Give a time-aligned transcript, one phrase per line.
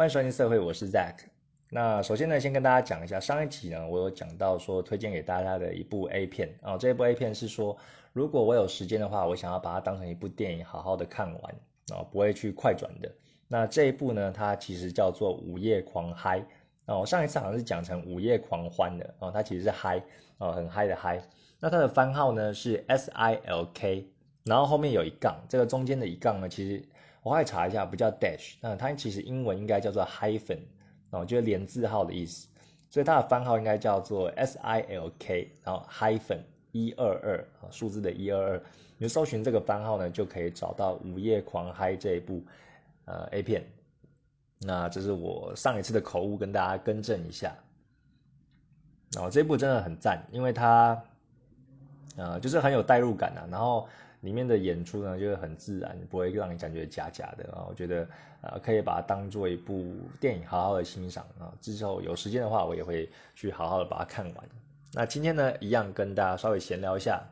[0.00, 1.26] 欢迎收听社会，我是 Zack。
[1.68, 7.76] 那首先呢，先跟大家讲一下，上一集呢，我有讲到说推荐给大家的一部 A 片啊，这一部 A 片是说，
[8.14, 11.54] 如果我有时间的话，我想要把它当成一部电影，好好的看完
[11.92, 13.12] 啊，不会去快转的。
[13.46, 16.40] 那这一部呢，它其实叫做《午夜狂嗨》
[16.86, 20.02] 哦，上一次好像是讲成《午夜狂欢》的哦，它其实是嗨
[20.38, 21.22] 哦，很嗨的嗨。
[21.58, 24.08] 那它的番号呢是 S I L K，
[24.44, 26.82] 然后后面有一杠，这个中间的一杠呢，其实。
[27.22, 30.60] 我还查一下，不叫 dash，那它其实英文应该叫做 hyphen，
[31.10, 32.48] 哦，就是连字号的意思，
[32.88, 36.38] 所以它的番号应该叫做 S I L K，然后 hyphen
[36.72, 38.62] 一二二啊，数字的一二二，
[38.96, 42.42] 你搜寻这个番号呢，就可以找到《午夜狂嗨》这一部
[43.04, 43.66] 呃 A 片。
[44.60, 47.54] 那这是我上一次的口误，跟大家更正一下。
[49.12, 51.02] 然后这部真的很赞，因为它
[52.16, 53.86] 呃就是很有代入感啊，然后。
[54.20, 57.64] 里面的演出呢，就是很自然，不会让你感觉假假的啊。
[57.68, 58.06] 我觉得，
[58.42, 61.52] 呃，可以把它当做一部电影，好好的欣赏啊。
[61.60, 64.44] 之后有时间的话，我也会去好好的把它看完。
[64.92, 67.22] 那今天呢，一样跟大家稍微闲聊一下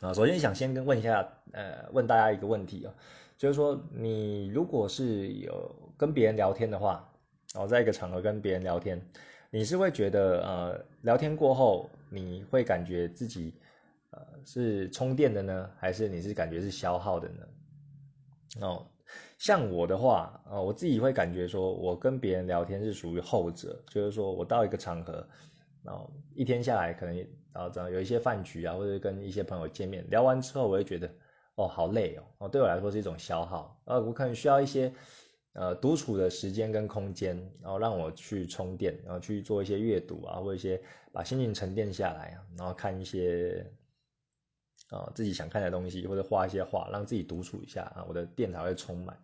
[0.00, 0.14] 啊。
[0.14, 2.94] 首先想先跟问一下，呃，问大家一个问题啊，
[3.36, 7.10] 就是说，你如果是有跟别人聊天的话，
[7.54, 9.02] 然后在一个场合跟别人聊天，
[9.50, 13.52] 你是会觉得，呃，聊天过后，你会感觉自己。
[14.10, 17.46] 呃，是充电的呢，还是你是感觉是消耗的呢？
[18.62, 18.86] 哦，
[19.38, 25.28] 像我的话，呃，我自己会感觉说，我跟别人聊天是属于后者，就是说我到一个场合，
[25.82, 27.14] 然后一天下来可能，
[27.52, 31.10] 然后这样有一些饭局啊，或者跟一些朋友见面，聊完之后，我会觉得，
[31.56, 34.90] 哦，好累哦，哦，对我来说是一种消耗，呃，我可能需要一些，
[35.52, 40.80] 呃，独处的时间跟空间，然后让我去充电，然后去做一些阅读啊，或者一些
[41.12, 43.70] 把心情沉淀下来啊，然后看一些。
[44.90, 49.16] 啊，自己想看的东西，或者画一些画，让自己独处一下啊，我的电才会充满。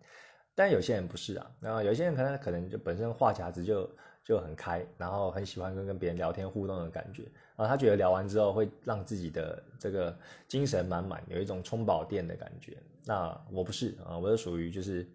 [0.53, 3.89] 但有些人不是啊，那有些人可能可能就本身话匣子就
[4.23, 10.17] 就很开，然后很喜欢跟跟别人聊天互动的感觉啊，他觉得聊完之后会让自己的这个
[10.47, 12.77] 精神满满，有一种充饱电的感觉。
[13.03, 15.05] 那我不是啊，我是属于就是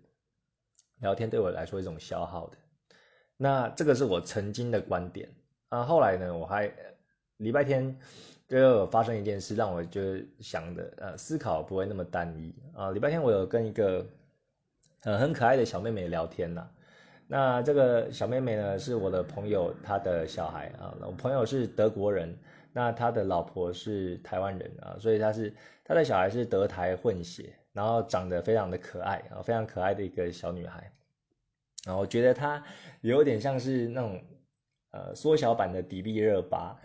[1.01, 2.59] 聊天对我来说一种消耗的。
[3.37, 5.33] 那这个是我曾经的观点
[5.69, 6.71] 啊，后来呢，我还
[7.39, 7.99] 礼拜天。
[8.51, 12.91] 就发生一件事，让我就是想的，呃，思考不会那么单一啊。
[12.91, 14.05] 礼拜天我有跟一个，
[15.05, 16.69] 呃，很可爱的小妹妹聊天呐。
[17.29, 20.93] 那这个小妹妹呢，是我的朋友她的小孩啊。
[21.01, 22.37] 我朋友是德国人，
[22.73, 30.91] 那他的老婆是台湾人啊，所以他是他的小孩是德台混血，然后长得非常的可爱啊，非常可爱的一个小女孩。
[31.87, 32.61] 然后我觉得她
[33.01, 34.21] 有点像是那种，
[34.91, 36.77] 呃，缩小版的迪丽热巴。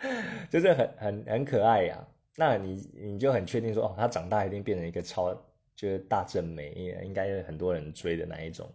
[0.50, 5.34] 就是很很很可爱呀，那你你就很确定说哦，他长大一定变成一个超
[5.74, 6.70] 就是大正美，
[7.04, 8.68] 应该很多人追的那一种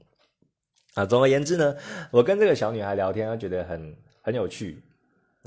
[0.94, 1.06] 啊。
[1.06, 1.76] 总而言之呢，
[2.12, 4.82] 我跟这个小女孩聊天，她觉得很很有趣，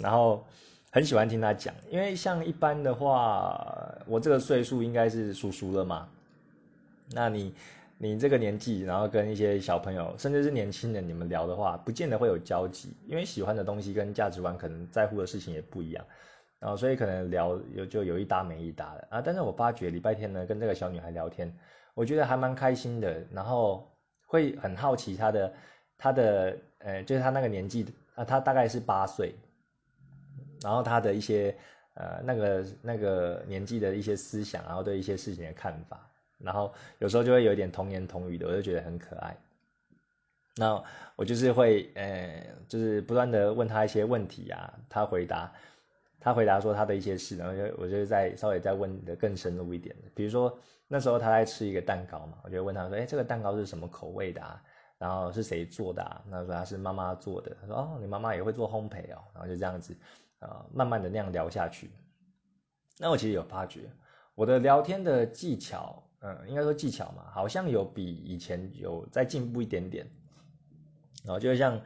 [0.02, 0.46] 然后
[0.90, 6.08] 很喜欢听她讲，因为像一般的话，我这个岁数应该是叔叔了嘛，
[7.12, 7.54] 那你。
[7.98, 16.04] 你这个年纪，然后跟一些小朋友，甚至是年轻人，你们聊的话，不见得会有交集，因为喜欢的东西跟价值观，可能在乎的事情也不一样，
[16.58, 19.22] 然后所以可能聊有就有一搭没一搭的啊。
[19.22, 21.50] 但是我发觉礼拜天呢，跟这个小女孩聊天，
[21.94, 23.90] 我觉得还蛮开心的，然后
[24.26, 25.54] 会很好奇她的
[25.96, 29.34] 她的呃，就是她那个年纪啊，她大概是八岁，
[30.62, 31.56] 然后她的一些
[31.94, 36.05] 呃那个那个年纪的一些思想，然后对一些事情的看法。
[36.38, 39.36] 然后有时候就会有点童言童语的，我就觉得很可爱。
[40.58, 40.82] 那
[41.16, 45.52] 我就是会，呃，就是不断的问他一些问题啊，他回答，
[46.18, 50.58] 他回答说他的一些事，然后就我就再稍微再问的更深入一点的，比如说
[50.88, 54.62] 那时候他在吃一个蛋糕嘛，我就问他说，哎，这个蛋糕是什么口味的啊？
[54.98, 56.24] 然后是谁做的啊？
[56.30, 57.54] 他说他是妈妈做的。
[57.60, 59.20] 他说哦，你妈妈也会做烘焙哦。
[59.34, 59.94] 然后就这样子，
[60.38, 61.90] 呃，慢慢的那样聊下去。
[62.98, 63.90] 那我其实有发觉，
[64.34, 66.02] 我的聊天的技巧。
[66.20, 70.06] 嗯，应该说技巧嘛，好像有比以前有再进步一点点。
[71.24, 71.82] 然后就像，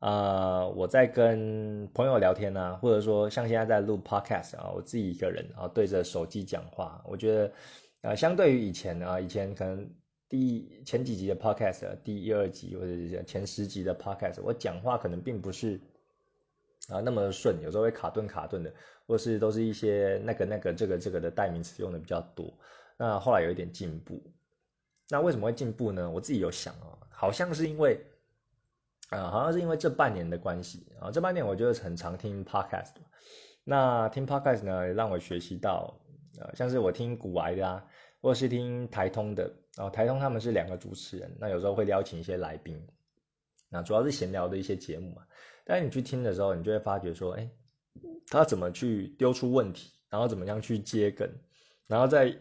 [0.00, 7.52] 呃，我在跟朋友聊天呢，或者说像现在在录 podcast 啊，我自己一个人啊对着手机讲话，我觉得，
[8.00, 9.88] 呃，相对于以前啊，以前可能
[10.28, 15.80] 第前几集的 podcast，第一二集或者是前十集的 podcast，我讲话可能并不是
[16.88, 18.74] 啊那么顺，有时候会卡顿卡顿的，
[19.06, 22.52] 或是都是一些那个那个这个这个的代名词用的比较多。
[23.02, 24.22] 那后来有一点进步，
[25.08, 26.08] 那为什么会进步呢？
[26.08, 28.00] 我自己有想啊，好像是因为，
[29.10, 30.86] 呃，好像是因为这半年的关系。
[31.00, 32.92] 啊，这半年我觉得很常听 podcast，
[33.64, 35.98] 那听 podcast 呢，让我学习到，
[36.38, 37.84] 呃，像是我听古癌的啊，
[38.20, 42.86] 或是听台通的，然后台通他们是两个主持人，那有时候会邀请一些来宾，
[43.68, 45.26] 那主要是闲聊的一些节目嘛。
[45.64, 47.50] 但是你去听的时候，你就会发觉说，哎，
[48.28, 51.28] 他怎么去丢出问题，然后怎么样去接梗，
[51.88, 52.38] 然后再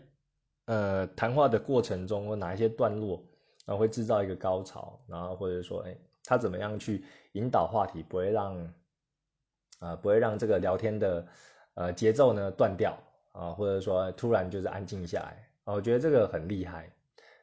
[0.66, 3.24] 呃谈话的过程中，或哪一些段落，
[3.66, 7.04] 然后会制造一个高潮，然后或者说，哎，他怎么样去
[7.34, 8.74] 引导话题，不会让
[9.80, 11.28] 啊不会让这个聊天的
[11.75, 12.98] 呃节奏呢断掉
[13.31, 16.92] 啊，或者说突然就是安静下来啊，我觉得这个很厉害。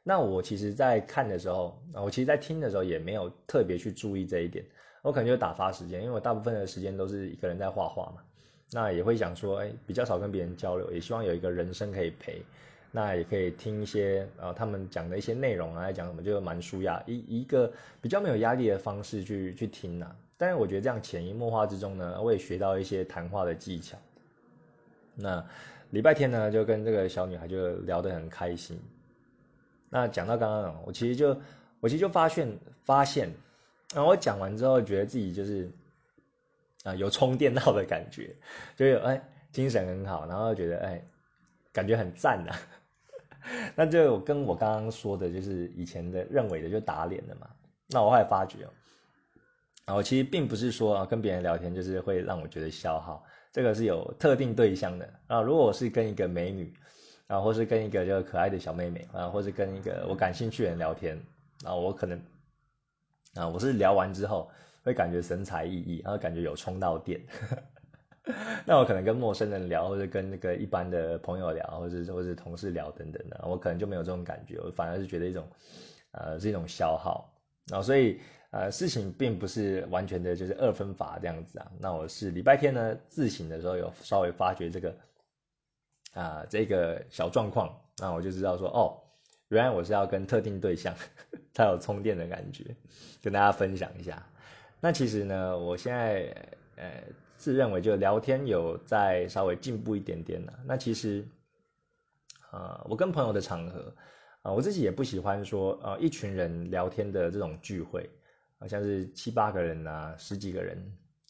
[0.01, 4.65] 那我其实，在看的时候，我其实，在听的时候也没有特别去注意这一点。
[5.01, 8.23] 我可能就打发时间，因为我大部分的时间都是一个人在画画嘛。
[8.71, 12.41] 那也会想说，哎，比较少跟别人交流，也希望有一个人生可以陪。
[12.91, 17.71] 那也可以听一些呃他们讲的一些内容啊，来讲什么就蛮舒压，一一个
[18.01, 20.15] 比较没有压力的方式去去听呐。
[20.37, 23.97] 但是我觉得这样潜移默化之中呢，我也学到一些谈话的技巧。
[25.15, 25.45] 那
[25.89, 28.79] 礼拜天呢，就跟这个小女孩就聊得很开心。
[29.89, 31.37] 那讲到刚刚，我其实就
[31.81, 33.29] 我其实就发现发现。
[33.93, 35.69] 然后我讲完之后，觉得自己就是
[36.83, 38.35] 啊有充电到的感觉，
[38.77, 39.21] 就有哎
[39.51, 41.03] 精神很好，然后觉得哎
[41.73, 42.55] 感觉很赞呐。
[43.75, 47.49] 那就跟我刚刚说的，就是以前的认为的就打脸了嘛。
[47.87, 48.65] 那我后来发觉
[49.87, 55.41] 哦，我其实并不是说跟别人聊天就是会让我觉得消耗，这个是有特定对象的啊。
[55.41, 56.73] 如果我是跟一个美女
[57.27, 61.19] 啊，或是跟一个就可爱的小妹妹啊，或是跟一个我感兴趣的人聊天
[61.63, 62.21] 啊，我可能。
[63.35, 64.49] 啊，我是聊完之后
[64.83, 67.21] 会感觉神采奕奕，然后感觉有充到电。
[68.65, 75.47] 那我可能跟陌生人聊，或者跟那个一般的朋友聊，或者或者同事聊等等的，我可能就没有这种感觉，我反而是觉得一种，
[76.11, 77.33] 呃，是一种消耗。
[77.69, 78.19] 然后所以
[78.51, 81.71] 呃，事情并不是完全的就是二分法这样子啊。
[81.79, 84.95] 那我是礼拜天呢自省的时候有稍微发觉这个
[86.13, 89.03] 啊这个小状况，那我就知道说哦。
[89.49, 90.93] 原来我是要跟特定对象
[91.53, 92.63] 才有充电的感觉，
[93.23, 94.23] 跟大家分享一下。
[94.79, 96.31] 那其实呢，我现在
[96.75, 97.01] 呃
[97.39, 100.59] 自认为就聊天有在稍微进步一点点了。
[100.65, 101.25] 那其实，
[102.51, 103.95] 呃，我跟朋友的场合
[104.41, 108.09] 啊，我自己也不喜欢说呃一群人聊天的这种聚会，
[108.59, 110.77] 好像是七八个人啊，十几个人，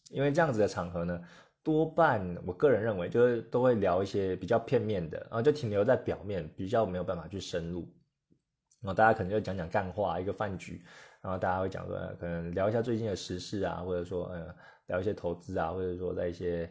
[0.10, 1.22] 因为这样子的场合呢，
[1.62, 7.88] 多半我个人认为就是都会聊一些比较片面的，然后就停留在表面，比较没有办法去深入。
[8.82, 10.82] 然后大家可能就讲讲干话，一个饭局，
[11.22, 14.56] 然后大家会讲说，可能聊一下最近的时事啊，或者说，呃，
[14.90, 16.70] 聊一些投资啊，或者说在一些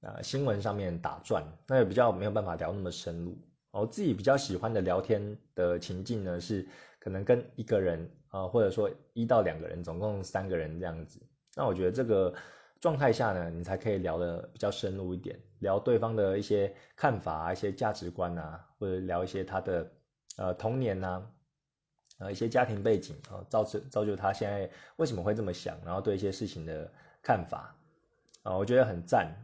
[0.00, 3.36] 呃新闻上面打转，那也比较没有办法聊那么深入。
[3.70, 6.66] 我自己比较喜欢的聊天的情境呢，是
[6.98, 11.20] 可能跟一个人啊，或者说一到两个人，总共三个人这样子。
[11.54, 12.32] 那我觉得这个
[12.80, 19.90] 状态下呢，你才可以聊得比较深入一点，聊对方的一些看法，一些价值观啊，或者聊一些他的
[20.38, 21.30] 呃童年呐。
[22.18, 26.90] 呃，一些家庭背景啊，造成造就他现在为什么会这么想，然后对一些事情的
[27.26, 27.74] 看法
[28.44, 29.34] 啊，我觉得很赞。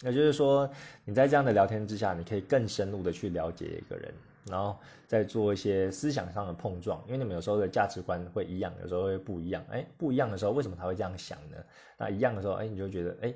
[0.00, 0.68] 那就是说，
[1.04, 4.12] 你在这样的聊天之下，你可以更深入的去了解一个人，
[4.50, 4.76] 然后
[5.06, 9.64] 再做一些思想上的碰撞，因为你们有时候的价值观会一样，有时候会不一样。
[9.70, 11.56] 哎，不一样的时候，为什么他会这样想呢？
[11.96, 13.32] 那一样的时候，哎，你就觉得，哎，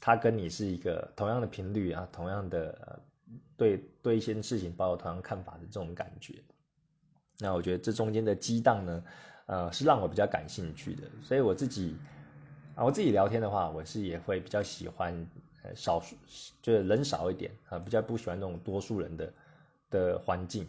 [0.00, 3.02] 他跟你是一个同样的频率啊，同样的
[3.56, 6.34] 对对一些事情抱有同样看法的这种感觉。
[7.40, 9.04] 那我觉得这中间的激荡呢，
[9.46, 11.02] 呃，是让我比较感兴趣的。
[11.20, 11.96] 所以我自己
[12.76, 15.26] 啊，我自己聊天的话，我是也会比较喜欢
[15.74, 16.14] 少数，
[16.62, 19.32] 就是人少一点啊，比较不喜欢那种多数人的
[19.90, 20.68] 的环境。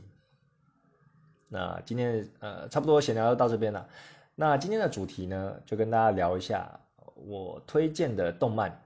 [1.49, 3.87] 那今天呃，差不多闲聊到这边了。
[4.35, 6.79] 那今天的主题呢，就跟大家聊一下
[7.13, 8.81] 我推荐的动漫。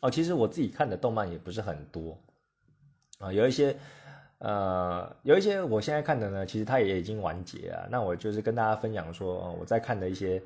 [0.00, 2.18] 哦，其实我自己看的动漫也不是很多
[3.18, 3.76] 啊，有一些。
[4.38, 7.88] 呃，有一些我现在看的呢，其实它也已经完结了。
[7.90, 10.42] 那我就是跟大家分享说，我在看的一些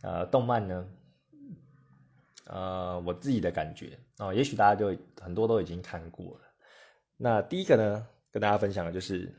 [0.00, 0.86] 呃动漫呢，
[2.44, 6.40] 呃，我自己的感觉哦，也许大家就很多都已经看过了。
[7.16, 9.28] 那第一个呢，跟大家分享的就是《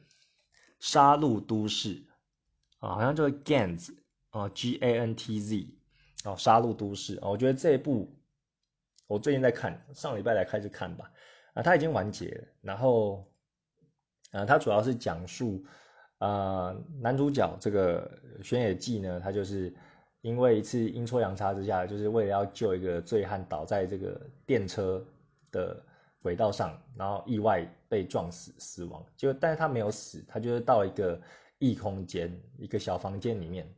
[0.79, 1.95] 杀戮都市》
[2.79, 3.95] 啊，好像就是 Gantz
[4.29, 5.67] 啊，G A N T Z
[6.25, 8.15] 哦，《杀戮都市》啊，我觉得这一部
[9.07, 11.12] 我最近在看，上礼拜才开始看吧，
[11.53, 13.31] 啊，它已经完结了，然后。
[14.31, 15.63] 啊，它主要是讲述，
[16.17, 19.74] 呃，男主角这个玄野纪呢，他就是
[20.25, 25.05] 因为一次阴错阳差之下，就是为了要救一个醉汉倒在这个电车
[25.51, 25.79] 的
[26.20, 29.05] 轨道上，然后意外被撞死死亡。
[29.15, 31.22] 就但是他没有死，他就是到一个
[31.60, 33.72] 异空间，一个小房间里面，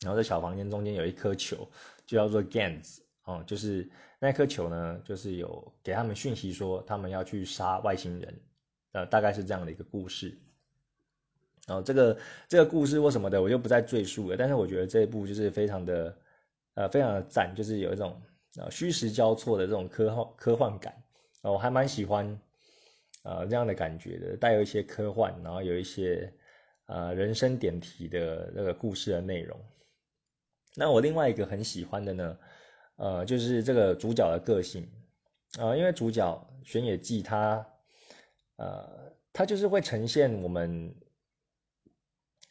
[0.00, 1.68] 然后在小房间中间有一颗球，
[2.04, 8.40] 就叫做 Gans 哦，就是那颗球呢，就是有给他们讯息说他们要去杀外星人。
[8.90, 10.36] 呃，大概是这样的一个故事。
[11.66, 14.36] 然后这个这个故事或什么的我就不再赘述了。
[14.36, 16.14] 但是我觉得这一部就是非常的
[16.74, 18.20] 呃非常的赞，就是有一种
[18.58, 20.94] 呃虚实交错的这种科幻科幻感，
[21.40, 22.38] 我还蛮喜欢
[23.22, 26.30] 呃这样的感觉的，带有一些科幻，然后有一些
[26.84, 29.58] 呃人生点题的那个故事的内容。
[30.76, 32.38] 那我另外一个很喜欢的呢，
[32.96, 34.86] 呃，就是这个主角的个性
[35.58, 37.66] 啊，因为主角玄野纪他
[38.56, 40.94] 呃他就是会呈现我们。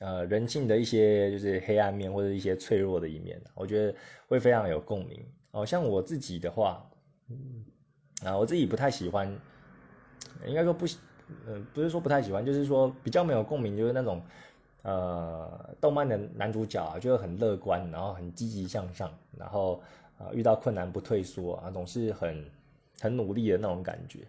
[0.04, 3.96] 呃，人性的一些就是黑暗面或者一些脆弱的一面，我觉得
[4.28, 5.26] 会非常有共鸣。
[5.52, 6.86] 哦，像我自己的话，
[8.22, 9.34] 啊，我自己不太喜欢，
[10.46, 10.86] 应该说不，
[11.48, 14.22] 嗯，不是说不太喜欢，就是说比较没有共鸣，就是那种
[14.82, 19.82] 呃，动漫的男主角啊，就很乐观，然后很积极向上，然后
[20.18, 22.44] 啊，遇到困难不退缩啊，总是很
[23.00, 24.20] 很努力的那种感觉。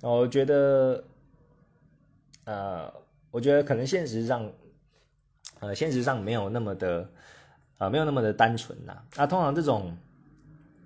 [0.00, 1.04] 我觉得，
[2.46, 2.90] 呃，
[3.30, 4.50] 我觉得可能现实上。
[5.60, 7.08] 呃，现实上没有那么的，
[7.78, 8.96] 啊，没有那么的单纯呐。
[9.16, 9.96] 那通常这种，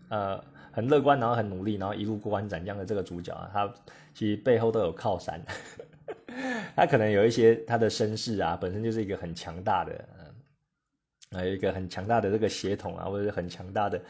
[0.08, 3.74] 呃，很乐观，然后很努力，然后一路过关斩将的这个主角啊，他
[4.14, 5.40] 其实背后都有靠山。
[6.74, 10.04] 他可能有一些他的身世啊，本身就是一个很强大的，
[11.30, 14.00] 呃，一个很强大的这个血统啊，或者是很强大的，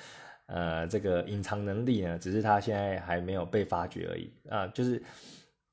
[0.46, 4.66] 呃，这个隐藏能力呢，只是他现在还没有被发掘而已啊。
[4.68, 5.02] 就是，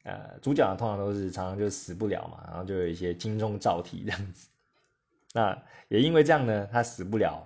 [0.03, 4.47] 呃，主角通常都是常常就死不了嘛，然后就有一些金钟罩体这样子。
[5.31, 7.45] 那也因为这样呢，他死不了，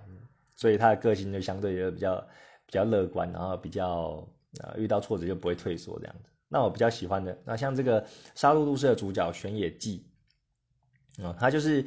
[0.54, 2.16] 所以他的个性就相对就比较
[2.64, 4.26] 比较乐观，然后比较
[4.62, 6.30] 呃遇到挫折就不会退缩这样子。
[6.48, 8.02] 那我比较喜欢的，那像这个
[8.34, 10.06] 《杀戮都市》的主角玄野纪，
[11.22, 11.84] 啊，他就是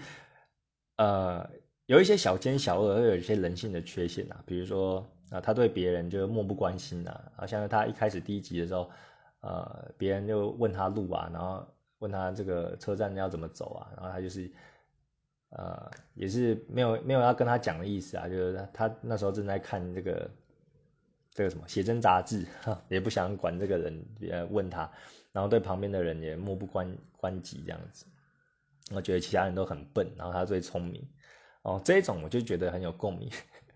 [0.97, 1.49] 呃
[1.87, 8.91] 有一些小奸小恶，又有一些人性的缺陷啊，比如说啊，他对别人就漠不关心呐，啊，像他一开始第一集的时候，
[9.39, 11.65] 呃，别人就问他路啊，然后
[11.97, 14.51] 问他这个车站要怎么走啊，然后他就是。
[15.49, 20.29] 呃，也是没有没有要跟他讲的意思啊，就是他那时候正在看这个
[21.31, 22.45] 这个什么写真杂志，
[22.89, 24.91] 也不想管这个人，呃，问他，
[25.31, 28.05] 然后对旁边的人也漠不关关己这样子，
[28.91, 31.07] 我觉得其他人都很笨，然后他最聪明，
[31.61, 33.31] 哦，这种我就觉得很有共鸣，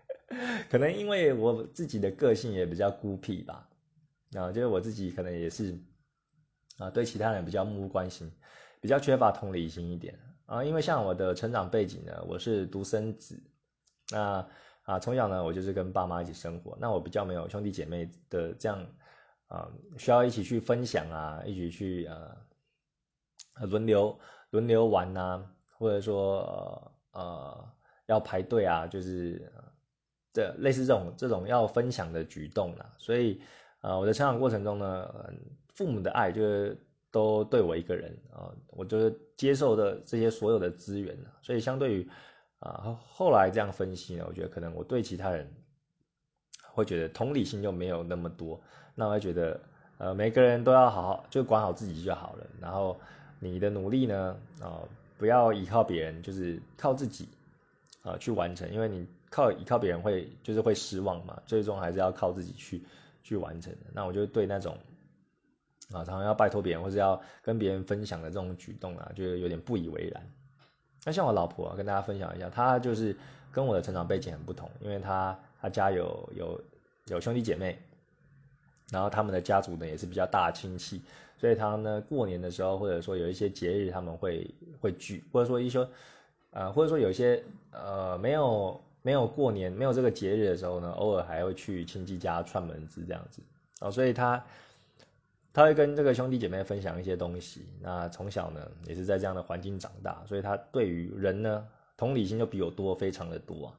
[0.68, 3.66] 可能因为我自己的个性也比较孤僻吧，
[4.34, 5.78] 啊，就是我自己可能也是
[6.76, 8.30] 啊，对其他人比较漠不关心，
[8.82, 10.18] 比较缺乏同理心一点。
[10.46, 13.42] 啊，因为像我的成长背景呢，我是独生子，
[14.10, 14.46] 那
[14.82, 18.86] 啊从小呢我就是跟爸妈一起生活，那我比较没有兄弟姐妹的这样
[19.46, 24.18] 啊需要一起去分享啊，一起去呃轮流
[24.50, 25.44] 轮流玩呐，
[25.78, 27.68] 或者说呃
[28.06, 29.52] 要排队啊，就是
[30.32, 33.40] 这类似这种这种要分享的举动啦，所以
[33.80, 35.32] 呃我的成长过程中呢，
[35.74, 36.86] 父母的爱就是。
[37.12, 42.08] 都对我一个人啊，我就是接受的这些所有的资源所以相对于
[42.58, 45.52] 啊后来这样分析呢，我觉得可能我对其他人
[46.72, 48.62] 会觉得同理心就没有那么多，
[48.94, 49.60] 那我觉得
[49.98, 52.98] 呃每个人都要好好就管好自己就好了，然后
[53.38, 54.80] 你的努力呢啊
[55.18, 57.28] 不要依靠别人，就是靠自己
[58.02, 62.82] 啊去完成，因为你靠依靠别人会就是会失望嘛，最终还是要靠自己去
[63.22, 63.80] 去完成的。
[63.92, 64.78] 那我就对那种。
[65.94, 70.22] 啊，常常要拜托别人，或者要跟别人分享的这种举动啊，就有点不以为然。
[71.04, 73.16] 那像我老婆啊，跟大家分享一下，她就是
[73.50, 76.60] 跟我的成长背景很不同，因为她她家有有
[77.06, 77.76] 有兄弟姐妹，
[78.90, 81.02] 然后他们的家族呢也是比较大亲戚，
[81.36, 84.48] 所以他呢过年的时候，或者说有一些节日，他们会
[84.80, 85.86] 会聚，或者说一些
[86.52, 93.42] 呃，或者说有一些呃没有没有过年没有这个节日的时候呢，偶尔还会去亲戚家串门子这样子
[93.80, 94.44] 啊，所以他。
[95.54, 103.78] 他会跟这个兄弟姐妹分享一些东西，那从小呢也是在这样的环境长大，所以他对于人呢同理心就比我多，非常的多啊。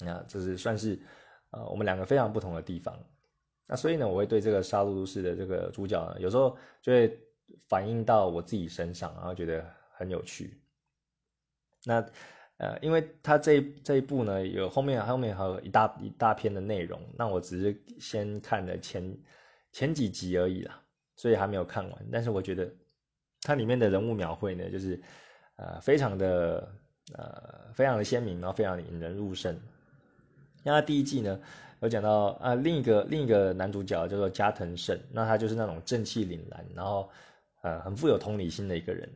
[0.00, 0.98] 那这是算是
[1.50, 2.98] 呃我们两个非常不同的地方。
[3.68, 7.16] 那所以呢，我会对这个杀戮都市的这个主角呢，有时候就会
[7.68, 10.60] 反映到我自己身上，然后觉得很有趣。
[11.84, 12.04] 那
[12.56, 19.16] 呃，因为他这这一部呢有后面后面还有一大一大篇的内容，那我只是先看了前。
[19.76, 20.80] 前几集而已啦，
[21.16, 22.06] 所以还没有看完。
[22.10, 22.72] 但是我觉得
[23.42, 25.02] 它里面的人物描绘呢，就是
[25.56, 26.72] 呃非常的
[27.12, 29.60] 呃非常的鲜明，然后非常引人入胜。
[30.62, 31.38] 那第一季呢
[31.82, 37.10] 有讲到啊另一个另一个男主角叫做加藤胜，那他就是那种正气凛然，然后
[37.60, 39.10] 呃很富有同理心的一个人。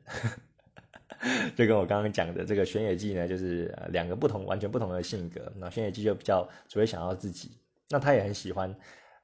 [1.57, 5.51] 就跟我刚刚讲的这个玄野纪呢，就是两个不同完全不同的性格。
[5.57, 7.51] 那玄野纪就比较只会想要自己，
[7.89, 8.77] 那他也很喜欢。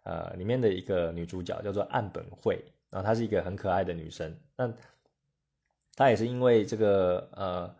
[0.06, 4.38] 呃，里面的一个女主角叫做岸本惠，然后她是一个很可爱的女生。
[4.56, 4.72] 那
[5.96, 7.76] 她也是因为这个呃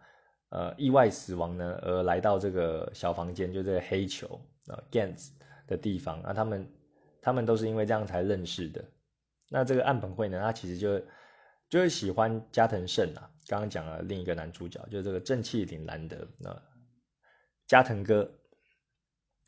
[0.49, 5.29] 呃意外死亡呢，而来到这个小房间，就这个黑球啊 Gans
[5.69, 6.69] 的地方啊，他们
[7.23, 8.85] 他们都是因为这样才认识的。
[9.49, 11.01] 那这个岸本惠呢，他其实就
[11.71, 16.63] 就是喜欢加藤胜啊，刚刚讲了另一个男主角，就是这个正气凛然的那
[17.69, 18.29] 加藤哥。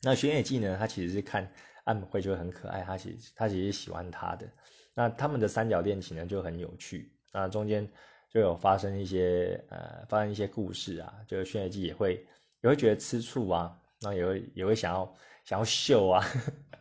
[0.03, 1.53] 那玄野记呢，他其实是看
[1.89, 4.47] 岸本惠就很可爱，他其实他其实喜欢他的。
[4.95, 7.89] 那他们的三角恋情呢就很有趣那，中间
[8.31, 12.27] 就有发生一些呃发生一些故事啊，就是轩辕记也会
[12.63, 15.15] 也会觉得吃醋啊，然后也会也会想要
[15.45, 16.25] 想要秀啊，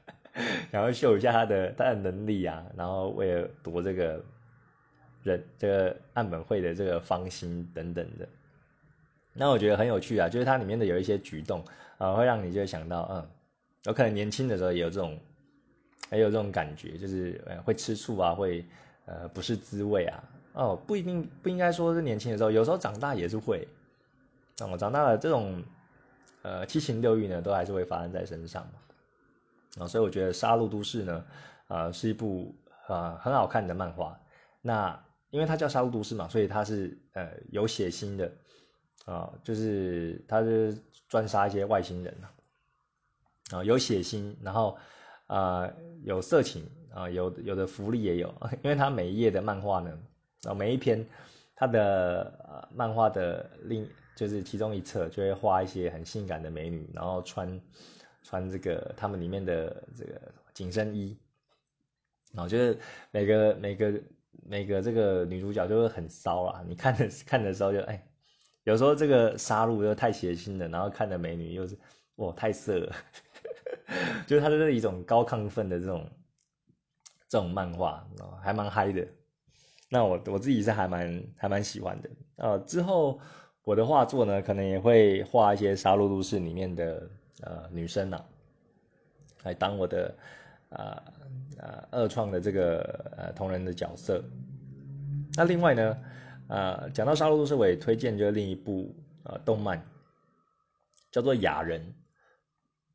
[0.71, 4.25] 想要秀一下他的他的能力啊，然后为了夺这个
[5.23, 8.27] 人这个岸本会的这个芳心等等的，
[9.33, 11.63] 那我觉得很有趣啊，就是它里面的有一些举动
[11.97, 13.29] 啊，会让你就想到嗯，
[13.83, 15.19] 有可能年轻的时候也有这种。
[16.09, 18.65] 也有这种感觉，就是呃会吃醋啊，会
[19.07, 20.23] 呃不是滋味啊。
[20.53, 23.67] 哦，不一定不应该说是年轻的时候，有时候长大也是会。
[24.57, 25.61] 那我长大了，这种
[26.43, 29.83] 呃七情六欲呢，都还是会发生在身上嘛。
[29.83, 31.25] 啊，所以我觉得《杀戮都市》呢，
[31.67, 32.55] 呃是一部
[32.87, 34.17] 呃很好看的漫画。
[34.61, 38.31] 那因为它叫《杀戮都市》嘛，所以它是呃有血腥的
[39.03, 42.31] 啊，就是它是专杀一些外星人啊，
[43.51, 44.77] 啊有血腥，然后。
[45.27, 45.69] 啊，
[46.05, 49.99] 有色情啊，有有的福利也有， 因为他每一页的漫画呢，
[50.43, 51.05] 啊，每一篇
[51.53, 53.85] 他的呃漫画的另
[54.15, 57.61] 就是其中一册就会画一些很性感的美女，然后穿
[58.23, 60.13] 穿这个他们里面的这个
[60.53, 61.17] 紧身衣，
[62.31, 62.79] 然后就是
[63.11, 63.93] 每个每个
[64.45, 68.07] 每个这个女主角就会很骚啊，你看的 看的时候就哎，
[68.63, 71.77] 有时候这个杀戮又太血腥了，然后看的美女又是
[72.15, 72.95] 哇太色了。
[74.27, 76.09] 就是它是一种高亢奋的这种
[77.29, 78.05] 这种漫画，
[78.41, 79.07] 还蛮嗨的。
[79.89, 82.09] 那我我自己是还蛮还蛮喜欢的。
[82.35, 83.19] 呃，之后
[83.63, 87.09] 我的画作呢，可能也会画一些《杀戮都市》里面的
[87.41, 88.21] 呃女生呐，
[89.43, 90.15] 来当我的
[90.69, 91.03] 呃
[91.57, 94.21] 呃二创的这个呃同人的角色。
[95.35, 95.97] 那另外呢，
[96.49, 99.81] 呃，讲到《杀戮都市》，我也推荐就另一部呃动漫，
[101.11, 101.81] 叫做《雅人》。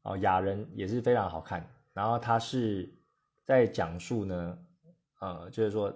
[0.03, 1.65] 哦，雅人也是非常好看。
[1.93, 2.91] 然后他是
[3.45, 4.59] 在讲述呢，
[5.21, 5.95] 呃，就是说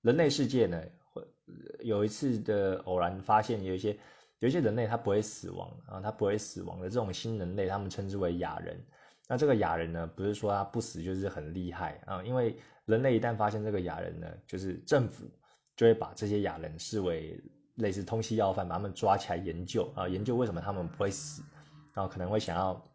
[0.00, 1.22] 人类世界呢，会
[1.80, 3.96] 有一次的偶然发现，有一些
[4.40, 8.78] 有一些人类他不会死亡啊，他不会死亡的这种新人类，他们称之为雅人。
[9.28, 15.24] 那这个雅人呢，不是说他不死就是很厉害啊，因为人类一旦发现这个雅人呢，就是政府
[15.76, 17.40] 就会把这些雅人视为
[17.76, 21.42] 类似通缉要犯，把他们抓起来研究啊，研究为什么他们不会死，
[21.94, 22.91] 然后可能会想要。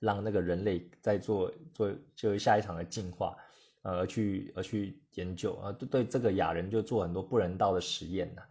[0.00, 3.36] 让那个人类在做做就下一场的进化，
[3.82, 8.42] 呃，而去而去研究啊，对对，这个雅人就做很多不人道的实验呐。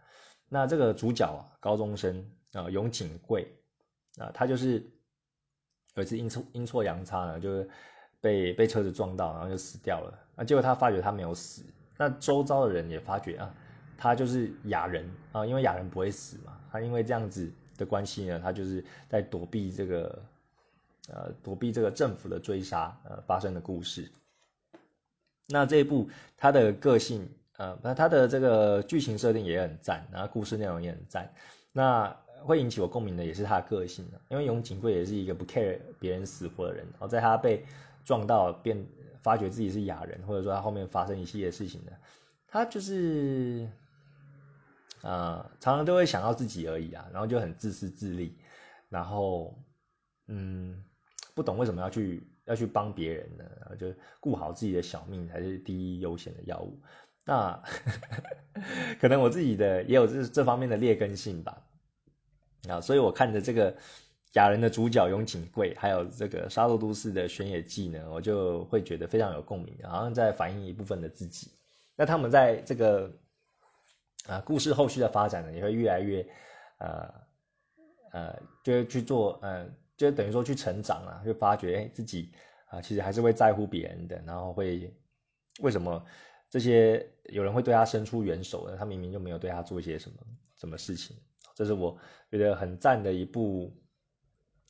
[0.48, 3.46] 那这个主角啊，高中生啊，永井贵
[4.18, 4.82] 啊，他就是
[5.94, 7.70] 有一次阴错阴错阳差呢，就是
[8.20, 10.18] 被被车子撞到，然后就死掉了。
[10.36, 11.64] 啊，结果他发觉他没有死，
[11.96, 13.54] 那周遭的人也发觉啊，
[13.96, 20.22] 他就是雅人啊，因为雅人不会死嘛，他因为这样子的关系呢，他就是在躲避这个。
[21.08, 24.12] 呃，躲避这个政府的追杀，呃，发生的故事。
[25.46, 31.32] 那这一部它的个性，呃，那它的这个剧情设定也很赞，然后故事内容也很赞。
[31.72, 36.84] 那会引起我共鸣的也是他的个性因为永井贵也是一个不 care 别人死活的人。
[36.92, 37.64] 然后在他被
[38.04, 38.86] 撞到，变
[39.22, 41.92] 发觉自己是哑人，或者说他后面发生一系列事情呢，
[42.46, 43.66] 他就是，
[45.00, 48.36] 呃，常常都会想到自己而已啊，然后就很自私自利，
[48.90, 49.58] 然后，
[50.26, 50.84] 嗯。
[51.38, 53.44] 不懂为什么要去要去帮别人呢？
[53.60, 56.76] 然后就顾好自己的小命才是第一优先的药物。
[57.24, 57.62] 那
[59.00, 61.62] 可能我自己的也有这这方面的劣根性吧。
[62.68, 63.76] 啊，所以我看着这个
[64.32, 71.52] 雅人的主角永井贵，还有这个杀戮都市的玄野记呢，我就会觉得非常有共鸣，好像在反映一部分的自己。
[71.94, 73.12] 那他们在这个
[74.26, 76.26] 啊故事后续的发展呢，也会越来越
[76.78, 77.14] 呃
[78.10, 79.72] 呃，就去做嗯。
[79.98, 82.32] 就等于说去成长啊，就发觉哎自己
[82.70, 84.90] 啊其实还是会在乎别人的，然后会
[85.60, 86.02] 为什么
[86.48, 88.76] 这些有人会对他伸出援手呢？
[88.78, 90.16] 他明明就没有对他做一些什么
[90.56, 91.16] 什么事情，
[91.54, 91.98] 这是我
[92.30, 93.76] 觉得很赞的一部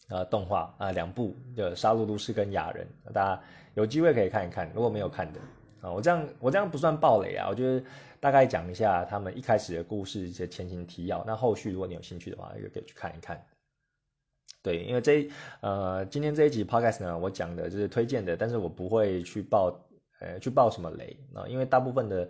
[0.09, 3.43] 啊动画啊两部的《杀戮都市》跟《雅人》，大家
[3.75, 4.73] 有机会可以看一看。
[4.75, 5.41] 如果没有看的
[5.83, 7.85] 啊，我这样我这样不算暴雷啊，我觉得
[8.19, 13.47] 大概讲一下他们一开始的故事一些前情提要，那后续如果你有兴趣的话，也可以去看一看。
[14.69, 15.27] 对，因为这
[15.63, 19.75] 呃，今天这一集 podcast 呢，我讲的就是推荐的，但是我不会去报，
[20.21, 22.29] 呃，去报什么雷啊，因为大部分的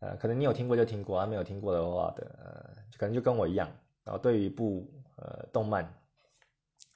[0.00, 3.70] 呃，可能你有听过就听过，啊没有听过的话的，呃，可能就跟我一样，
[4.02, 5.94] 然后对于一部呃动漫，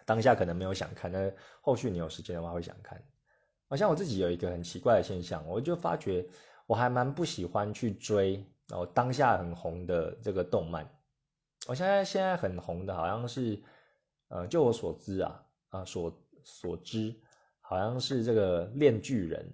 [0.05, 3.01] 当下可能没有想看，但后续你有时间的话会想看。
[3.69, 6.27] 好像我自己有一个很奇怪的现象，我就发觉
[6.67, 10.85] 我还蛮不喜欢去追，然后当下很红的这个动漫。
[11.69, 13.63] 我现在现在很红的好像是，
[14.31, 16.13] 呃，就我所知啊，啊所
[16.43, 17.15] 所知，
[17.61, 19.45] 好像是这个《炼巨人》，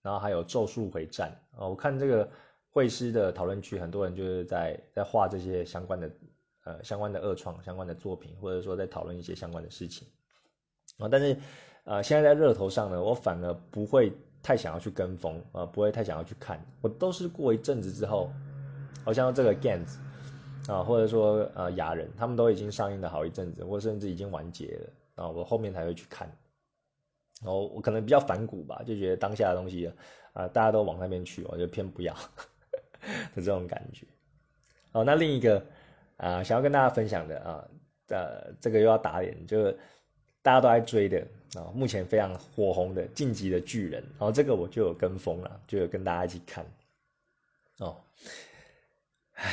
[0.00, 2.28] 然后还有《咒术回战》啊，我看这个。
[2.74, 6.10] 会师的讨论区，很多人就是在在画这些相关的
[6.64, 10.08] 呃相关的二创相关的作品，或者说在讨论一些相关的事情
[10.96, 11.06] 啊。
[11.06, 11.36] 但是
[11.84, 14.10] 呃现在在热头上呢，我反而不会
[14.42, 16.64] 太想要去跟风啊，不会太想要去看。
[16.80, 18.32] 我都是过一阵子之后，
[19.04, 19.98] 好像这个 Gans
[20.68, 26.30] 啊，或者说呃雅人，他们都已经上映了好一阵子，或甚至已经完结了啊，我后面才会去看。
[27.42, 29.92] 然后我可能比较反骨吧，就觉得当下的东西
[30.32, 32.14] 啊，大家都往那边去，我就偏不要。
[33.34, 34.06] 的这种感觉，
[34.92, 35.60] 哦，那另一个
[36.18, 37.68] 啊，想要跟大家分享的啊，
[38.06, 39.76] 呃，这个又要打脸，就是
[40.40, 41.18] 大家都在追的
[41.56, 46.64] 啊，目前非常火红的《晋级的巨人》，然后这个我就有跟风了，就有跟大家一起看。
[47.78, 47.96] 哦，
[49.32, 49.52] 唉，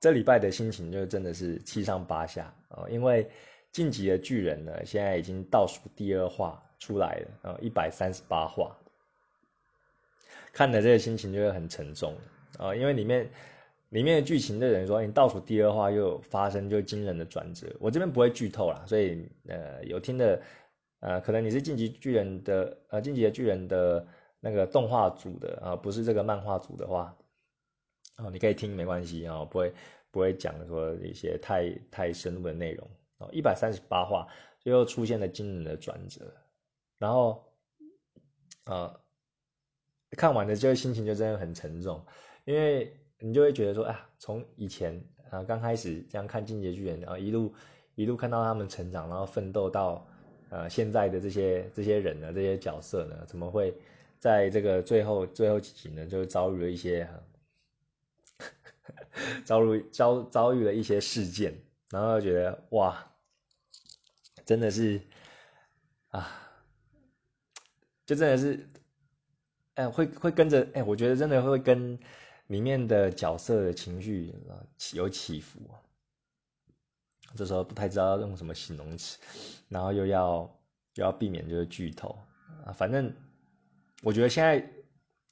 [0.00, 3.24] 这礼拜的心情就真的是七上八下哦，因为
[3.72, 8.76] 《晋级的巨人》呢，现在已经倒数第二话出来了啊，一百三十八话，
[10.52, 12.14] 看的这个心情就会很沉重。
[12.58, 13.28] 啊，因为里面
[13.90, 20.40] 里面的剧情的人说，你倒数第二话又发生就惊人的转折，我这边不会剧透啦，所以呃有听的
[21.00, 24.06] 呃可能你是晋级巨人的呃晋级的巨人的
[24.40, 27.16] 那个动画组的啊，不是这个漫画组的话，
[28.18, 29.72] 哦你可以听没关系啊，不会
[30.10, 34.28] 不会讲说一些太太深入的内容哦，一百三十八话
[34.64, 36.34] 又出现了惊人的转折，
[36.98, 37.44] 然后
[38.64, 39.00] 啊
[40.10, 42.04] 看完的这个心情就真的很沉重。
[42.44, 47.54] 因为你就会觉得说，哎，从以前啊刚开始这样看《进阶巨人》，然后一路
[47.94, 50.06] 一路看到他们成长，然后奋斗到
[50.48, 53.74] 呃现在的这些这些人呢，这些角色呢，怎么会
[54.18, 57.06] 在这个最后最后几集呢，就遭遇了一些
[59.44, 63.12] 遭遇遭遭遇了一些事件，然后觉得哇，
[64.44, 65.00] 真的是
[66.08, 66.30] 啊，
[68.06, 68.68] 就真的是，
[69.74, 71.98] 哎，会会跟着哎，我觉得真的会跟。
[72.48, 74.34] 里面的角色的情绪
[74.78, 75.60] 起有起伏，
[77.36, 79.18] 这时候不太知道用什么形容词，
[79.68, 80.58] 然后又要
[80.94, 82.18] 又要避免就是剧透
[82.64, 83.14] 啊，反正
[84.02, 84.66] 我觉得现在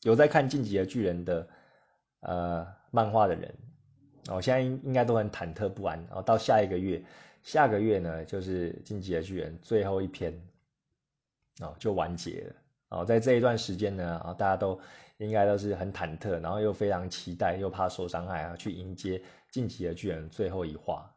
[0.02, 1.48] 有在看《进击的巨人》的
[2.20, 3.56] 呃漫画的人，
[4.28, 7.02] 哦，现在应应该都很忐忑不安，然后到下一个月，
[7.42, 10.32] 下个月呢就是《晋级的巨人》最后一篇，
[11.60, 12.56] 哦就完结了，
[12.88, 14.80] 哦，在这一段时间呢，啊大家都。
[15.18, 21.10] 应该都是很忐忑，然后又非常期待，又怕受伤害啊，去迎接晋级的巨人最后一话。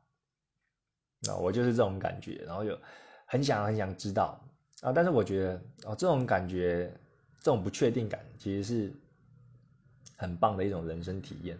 [1.23, 2.79] 那我就是这种感觉，然后就
[3.25, 4.41] 很想很想知道
[4.79, 6.89] 啊，但是我觉得哦，这种感觉，
[7.41, 8.93] 这种不确定感，其实是
[10.15, 11.57] 很棒的一种人生体验。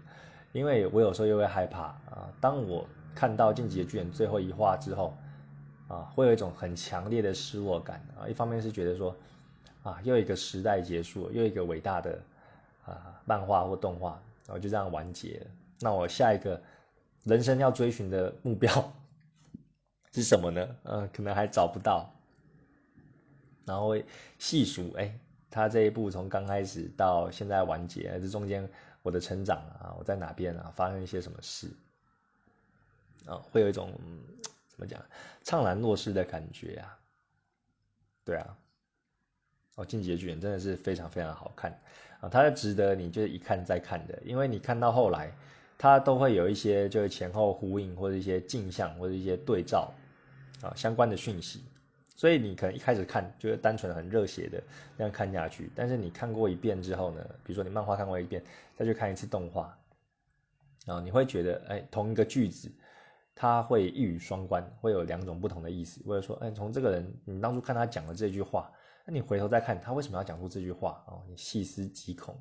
[0.52, 5.14] 因为我有时候又会害怕啊，当我看到晋级的巨人最后一话之后
[5.88, 8.28] 啊，会有一种很强烈的失落感啊。
[8.28, 9.16] 一方面是觉得说。
[9.82, 12.20] 啊，又一个时代结束，又一个伟大的
[12.86, 15.48] 啊漫画或动画，然后就这样完结了。
[15.80, 16.62] 那我下一个
[17.24, 18.70] 人生要追寻的目标
[20.12, 20.76] 是什么呢？
[20.84, 22.12] 嗯，可能还找不到。
[23.66, 23.96] 然后
[24.38, 25.18] 细数，哎，
[25.50, 28.70] 他这一部从刚开始到现在完结，这中间
[29.02, 31.70] 我的成长啊，我在哪边啊，发生一些什么事
[33.26, 33.94] 啊，会有一种
[34.68, 35.04] 怎么讲，
[35.44, 36.98] 怅然若失的感觉啊。
[38.24, 38.58] 对啊。
[39.76, 41.72] 哦，进击的巨人真的是非常非常好看
[42.20, 42.28] 啊！
[42.28, 45.32] 它是值得你就是一看再看的，因为你看到后来，
[45.78, 49.94] 它都会有一些就是前后呼应或者一些镜像或者一些对照
[50.62, 51.64] 啊相关的讯息，
[52.20, 54.62] 所以你可能一开始看就是单纯很热血的
[54.98, 58.44] 那样看下去，但是你看过一遍之后呢，比如说你漫画看过一遍，
[58.76, 59.74] 再去看一次动画，
[60.86, 62.70] 然后你会觉得哎，同一个句子
[63.34, 68.70] 它会一语双关，会有两种不同的意思，或者说哎，从这个人你当初看他讲的这句话。
[69.06, 71.24] 那你回头再看他为什么要讲出这句话哦？
[71.30, 72.38] 你细思极恐，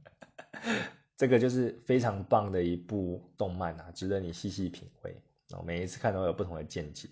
[1.14, 5.14] 这个就是非常棒的一部动漫啊，值得你细细品味
[5.50, 5.62] 哦。
[5.62, 7.06] 每一次看都有不同的见解。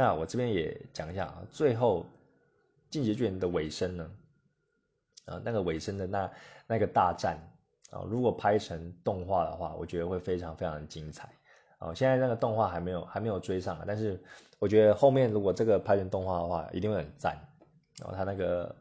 [0.00, 2.06] 那我这边也讲一下啊，最后
[2.88, 4.10] 进阶巨人的尾声呢，
[5.26, 6.30] 啊，那个尾声的那
[6.66, 7.36] 那个大战
[7.90, 11.28] 啊，如果拍成动画的话，我觉得会非常非常精彩
[11.76, 11.92] 啊。
[11.92, 14.18] 现在那个动画还没有还没有追上啊，但是
[14.58, 17.38] 我觉得后面如果这个拍成动画的话，一定会很赞。
[17.98, 18.74] 然后它那个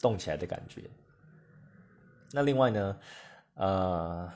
[0.00, 0.88] 动起来的感觉。
[2.32, 2.98] 那另外呢，
[3.52, 4.32] 呃，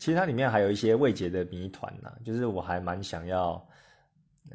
[0.00, 3.64] 其实它里面还有一些未解的谜团呢，就是我还蛮想要，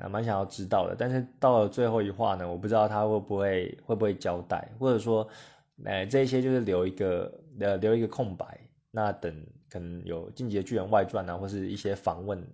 [0.10, 0.96] 蛮想要知道的。
[0.98, 5.28] 但是到了最后一话呢，我不知道他会不会会不会交代，或者说，
[5.84, 8.60] 哎，这些就是留一个呃留一个空白，
[8.92, 12.46] 那等可能有《进击的巨人外传》啊，或是一些访问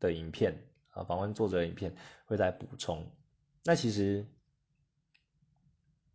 [0.00, 0.56] 的影片
[0.90, 1.94] 啊，访问作者影片
[2.24, 3.06] 会再补充。
[3.64, 4.26] 那其实。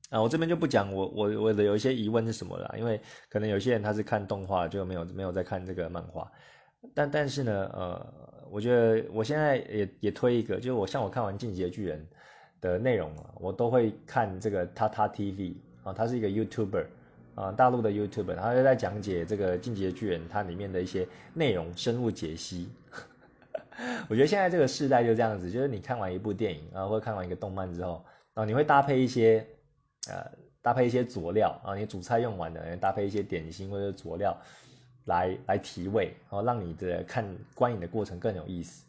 [0.10, 6.30] 啊，我这边就不讲我我我的有一些疑问是什么了，因为可能有些人他是看动画就没有没有在看这个漫画，
[6.94, 8.14] 但但是呢，呃，
[8.50, 12.00] 我觉得我现在也也推一个，就是我像我看完《进击的巨人》
[12.62, 16.86] 的内容啊，我都会看这个他他 TV 啊，他是一个 YouTuber
[17.36, 22.70] 啊，大陆的 YouTuber，他就在讲解这个《进击的巨人》它里面的一些内容，深入解析。
[24.10, 29.46] 我觉得现在这个时代就这样子，就是你看完一部电影啊，或者看完一个动漫之后，然啊，你会搭配一些。
[30.10, 30.32] 呃，
[30.64, 34.36] 搭配一些佐料啊，你主菜用完了，搭配一些点心或者佐料
[35.06, 38.86] 来来提味，然后让你的看观影的过程更有意思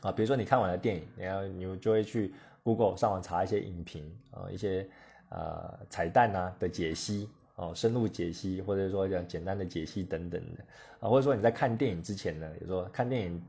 [0.00, 0.10] 啊。
[0.10, 4.86] 比如说你看完了电影，然后你就会去 Google 上网查一些影评啊，一些
[5.28, 10.64] 呃彩蛋啊的解析哦，深入解析或者说讲简单的解析等等的
[11.00, 13.42] 啊，或者说你在看电影之前呢，比如说看电影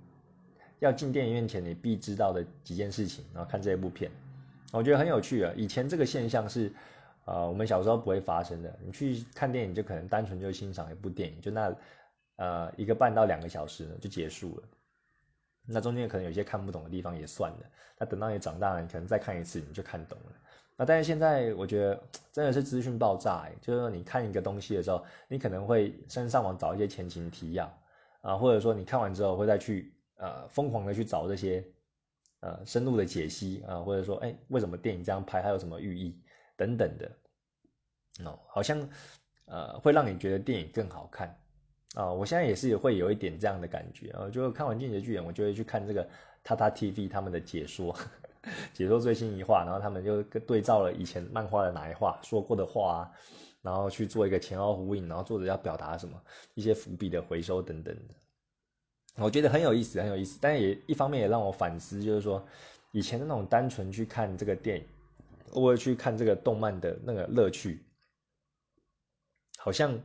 [0.79, 4.11] 要进电影院前你必知道的几件事情，然后看这一部片。
[4.71, 5.53] 我觉得很有趣啊！
[5.55, 6.69] 以前这个现象是，
[7.25, 8.79] 呃，我们小时候不会发生的。
[8.83, 11.75] 你去看电影，就可能单纯就欣赏一部电影，就那，
[12.37, 14.63] 呃，一个半到两个小时呢就结束了。
[15.67, 17.59] 那中间可能有些看不懂的地方也算了。
[17.97, 20.33] 那等到你长大了，你可能再看一次，你就看懂了。
[20.77, 27.75] 那但是现在我觉得真的是资讯爆炸，就是说你看一个东西的时候，你可能会先上网找一些前情提要
[28.21, 31.63] 啊，或者说你看完之后会再去呃疯狂的去找这些。
[32.41, 36.15] 呃，深入的解析啊，或者说，哎，为什么电影这样拍，它有什么寓意
[36.55, 37.11] 等等的，
[38.23, 38.89] 哦，好像
[39.45, 41.37] 呃，会让你觉得电影更好看
[41.95, 42.11] 啊。
[42.11, 46.07] 我现在也是会有一点这样的感觉啊，就看完《进击的巨人》，我就会去看这个
[46.43, 47.95] 他他 TV 他们的解说，
[48.73, 53.11] 解说最新一话，然后他们就对照了以前漫画的哪一话说过的话啊，
[53.61, 56.21] 然后去做一个前后呼应，然后作者要表达什么，
[56.53, 58.15] 一些伏笔的回收等等的。
[59.17, 62.45] 我觉得很有意思，很有意思，但也一方面也让我反思，就是说，
[62.91, 64.85] 以前的那种单纯去看这个电影，
[65.51, 67.85] 偶尔去看这个动漫的那个乐趣，
[69.57, 70.01] 好像，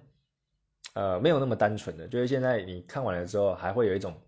[0.94, 2.08] 呃，没有那么单纯的。
[2.08, 4.20] 就是现在你看完了之后，还会有一种，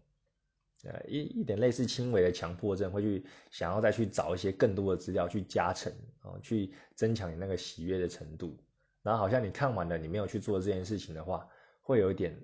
[0.84, 8.56] 呃，一一点类似轻微的强迫症，会去想要再去找一些更多的资料去加成，啊，去增强你那个喜悦的程度。
[9.02, 11.48] 然后好像你看完了，你没有去做这件事情的话，
[11.80, 12.36] 会有一点。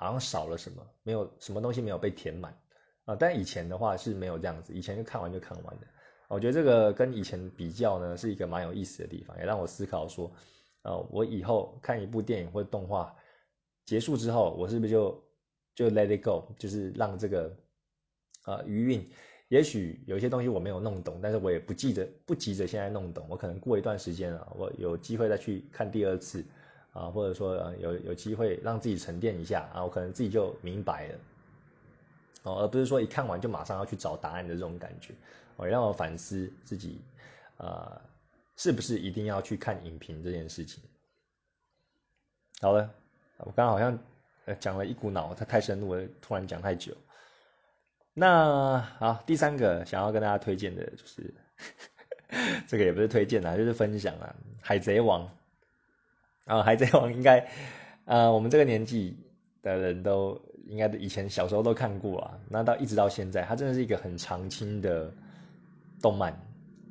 [0.00, 2.56] 好像少了什么，没有什么东西没有被填满
[3.04, 3.16] 啊。
[3.16, 5.86] 但以前的话是没有这样子，以前就看完就看完的。
[6.28, 10.30] 我觉得这个跟以前比较呢，是一个蛮有意思的地方，也让我思考说，
[10.82, 13.14] 呃，我以后看一部电影或者动画
[13.84, 15.24] 结束之后，我是不是就
[15.74, 17.56] 就 let it go，就是让这个
[18.44, 19.10] 呃余韵，
[19.48, 26.44] 也许有些东西我没有弄懂，但是我也不记得，不急着现在弄懂，我可能过一段时间啊，我有机会再去看第二次。
[26.94, 31.18] 啊，或者说有有机会让自己沉淀一下啊，我可能自己就明白了，
[32.44, 35.14] 哦，而不是说一看完就马上要去找答案的这种感觉，
[35.58, 37.00] 哦，让我反思自己，
[37.58, 38.00] 呃，
[38.56, 40.82] 是不是一定要去看影评这件事情？
[42.60, 42.90] 好了，
[43.38, 43.98] 我刚刚好像
[44.58, 46.96] 讲了一股脑，它太深入了，突然讲太久。
[48.14, 51.34] 那好，第三个想要跟大家推荐的就是，
[52.66, 55.24] 这个也不是推荐啊，就是分享啊，《海贼王》。
[56.44, 57.46] 啊，海贼王应该，
[58.06, 59.14] 呃，我们这个年纪
[59.60, 62.40] 的人都应该以前小时候都看过啊。
[62.48, 65.12] 那到一直到现在，它真的是一个很长青的
[66.00, 66.38] 动漫，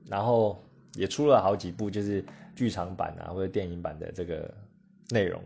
[0.06, 2.24] 然后也出了好几部，就是
[2.56, 4.54] 剧场版啊或者电影版的这个
[5.10, 5.41] 内容，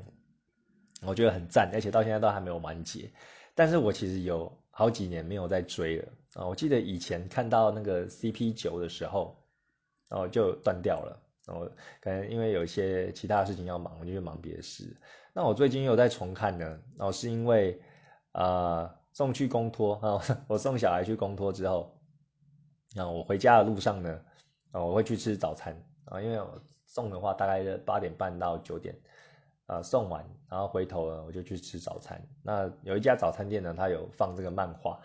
[1.05, 3.11] 我觉得很赞，而且到现在都还没有完结。
[3.53, 6.47] 但是我其实有好几年没有在追了啊。
[6.47, 9.37] 我记得以前看到那个 CP 九的时候，
[10.07, 11.21] 然后就断掉了。
[11.45, 11.67] 然后
[11.99, 14.95] 可能因为有一些其他的事情要忙，我就去忙别的事。
[15.33, 16.65] 那我最近又在重看呢，
[16.97, 17.81] 然后是因为
[18.33, 21.99] 呃送去公托啊，我送小孩去公托之后，
[22.95, 24.21] 然后我回家的路上呢，
[24.71, 25.75] 啊我会去吃早餐
[26.05, 28.95] 啊，因为我送的话大概是八点半到九点，
[29.65, 32.21] 啊送完然后回头了我就去吃早餐。
[32.43, 34.99] 那有一家早餐店呢，它有放这个漫画。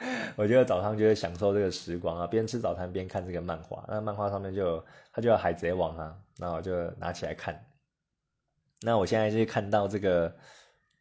[0.36, 3.84] 我觉得早上就会享受这个时光啊，边吃早餐边看这个漫画。
[3.88, 7.66] 那漫画上面就它就有海贼王啊，那我就拿起来看。
[8.80, 10.36] 那我现在就看到这个，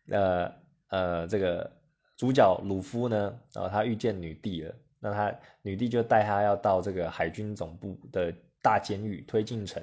[0.09, 0.51] 呃
[0.87, 1.71] 呃，这个
[2.15, 9.81] 主角鲁夫呢，然后他遇见女帝了，那他女帝就带他要到这个海军总部的大监狱推进城，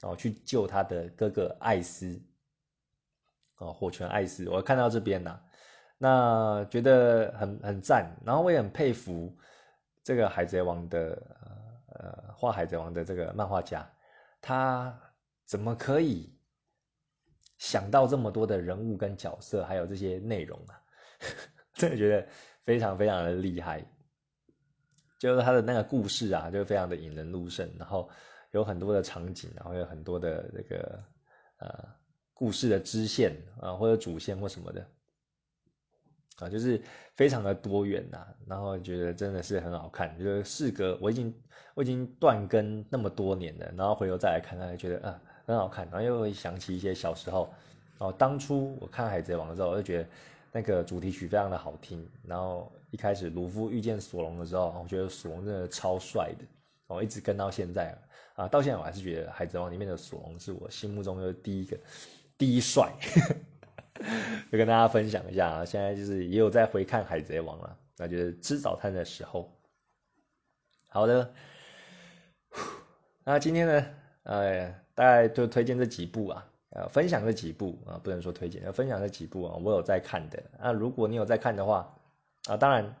[0.00, 2.20] 然后去救他的哥哥艾斯。
[3.58, 5.40] 哦，火拳艾斯，我看到这边呐，
[5.96, 9.34] 那觉得很很赞，然后我也很佩服
[10.04, 11.36] 这个海贼王的
[11.94, 13.90] 呃画海贼王的这个漫画家，
[14.42, 14.94] 他
[15.46, 16.38] 怎么可以
[17.56, 20.78] 想到这么多的人物跟角色，还有这些内容啊？
[21.72, 22.28] 真的觉得
[22.66, 23.82] 非常非常的厉害，
[25.18, 28.08] 就是他的那个故事啊，就非常的引人入胜，然后
[28.50, 31.02] 有很多的场景，然后有很多的这个
[31.58, 31.84] 呃
[32.34, 34.86] 故事的支线啊，或者主线或什么的
[36.38, 36.80] 啊，就是
[37.14, 40.18] 非常的多元呐，然后觉得真的是很好看。
[40.18, 41.34] 就是事隔我已经
[41.74, 47.48] 我已经断更那么多年了，然后回头再来看，他就觉得啊很好看，然后又会想起一些小时候
[47.98, 50.08] 然后，当初我看海贼王的时候，我就觉得。
[50.52, 56.44] 那个主题曲非常的好听，然后一开始鲁夫遇见索隆的时候，我觉得索隆真的超帅的，
[56.86, 57.96] 我一直跟到现在
[58.34, 61.78] 啊，到现在我还是觉得海贼王里面的索隆是我心目中的第一个
[62.38, 62.92] 第一帅，
[64.50, 69.52] 就跟大家分享一下啊，现在就是也有在回看海贼王了，那就是吃早餐的时候。
[70.88, 71.34] 好的，
[73.24, 73.86] 那今天呢，
[74.22, 76.46] 呃，大概就推荐这几部啊。
[76.76, 80.42] 呃，分享这几部啊，不能说推荐，要分享这几部啊，我有在看的。
[80.60, 81.96] 那如果你有在看的话，
[82.46, 82.94] 啊，当然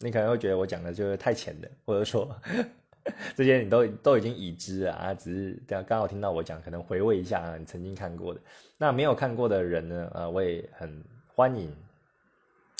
[0.00, 2.36] 你可能会觉得我讲的就是太浅了，或者说
[3.34, 8.40] 这些你都都已经已知啊，只是刚刚好听到我讲，可能回味一下啊，你曾经看过的。
[8.76, 11.02] 那没有看过的人呢，啊，我也很
[11.34, 11.74] 欢迎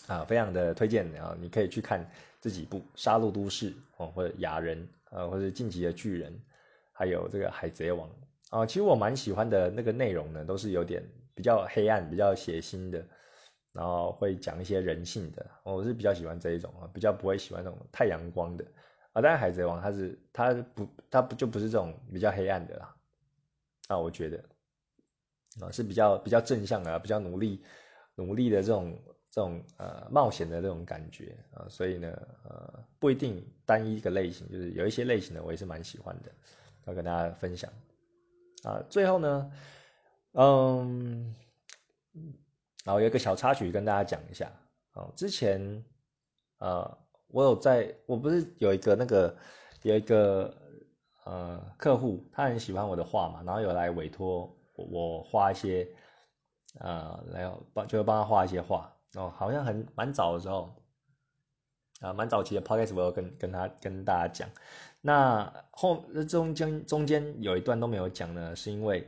[0.06, 2.06] 啊，非常的推荐啊，你可以去看
[2.42, 6.30] 这几部《杀戮都市》哦，或者《雅人》啊，或者《晋级的巨人》，
[6.92, 8.06] 还有这个《海贼王》。
[8.54, 11.02] 啊，其实我蛮喜欢的那个内容呢，都是有点
[11.34, 13.04] 比较黑暗、比较血腥的，
[13.72, 15.44] 然后会讲一些人性的。
[15.64, 18.64] 我是比较喜欢这一种啊，比较不会喜欢那种太阳光的
[19.12, 19.20] 啊。
[19.20, 22.94] 但是海贼王它是它不它不就不是这种比较黑暗的啦
[23.88, 24.38] 啊，我觉得
[25.60, 27.60] 啊是比较比较正向的，比较努力
[28.14, 28.96] 努力的这种
[29.32, 31.66] 这种呃冒险的这种感觉啊。
[31.68, 32.08] 所以呢
[32.44, 36.30] 呃不一定单一一个类型，就是有一些类型的我也是蛮喜欢的，
[36.84, 37.68] 要跟大家分享。
[38.64, 39.50] 啊，最后呢，
[40.32, 41.34] 嗯，
[42.84, 44.50] 然后有一个小插曲跟大家讲一下。
[44.92, 45.84] 啊，之前，
[46.58, 49.36] 呃，我有在，我不是有一个那个
[49.82, 50.56] 有一个
[51.24, 55.88] 呃客户，他很喜欢我的画嘛，然后有来委托我画一些，
[56.78, 58.96] 呃，来帮就是帮他画一些画。
[59.14, 60.80] 哦，好像很蛮早的时候，
[62.00, 64.48] 啊，蛮早期的 podcast 我有跟跟他跟大家讲。
[65.06, 69.06] 那后中间中间有一段都没有讲呢，是因为，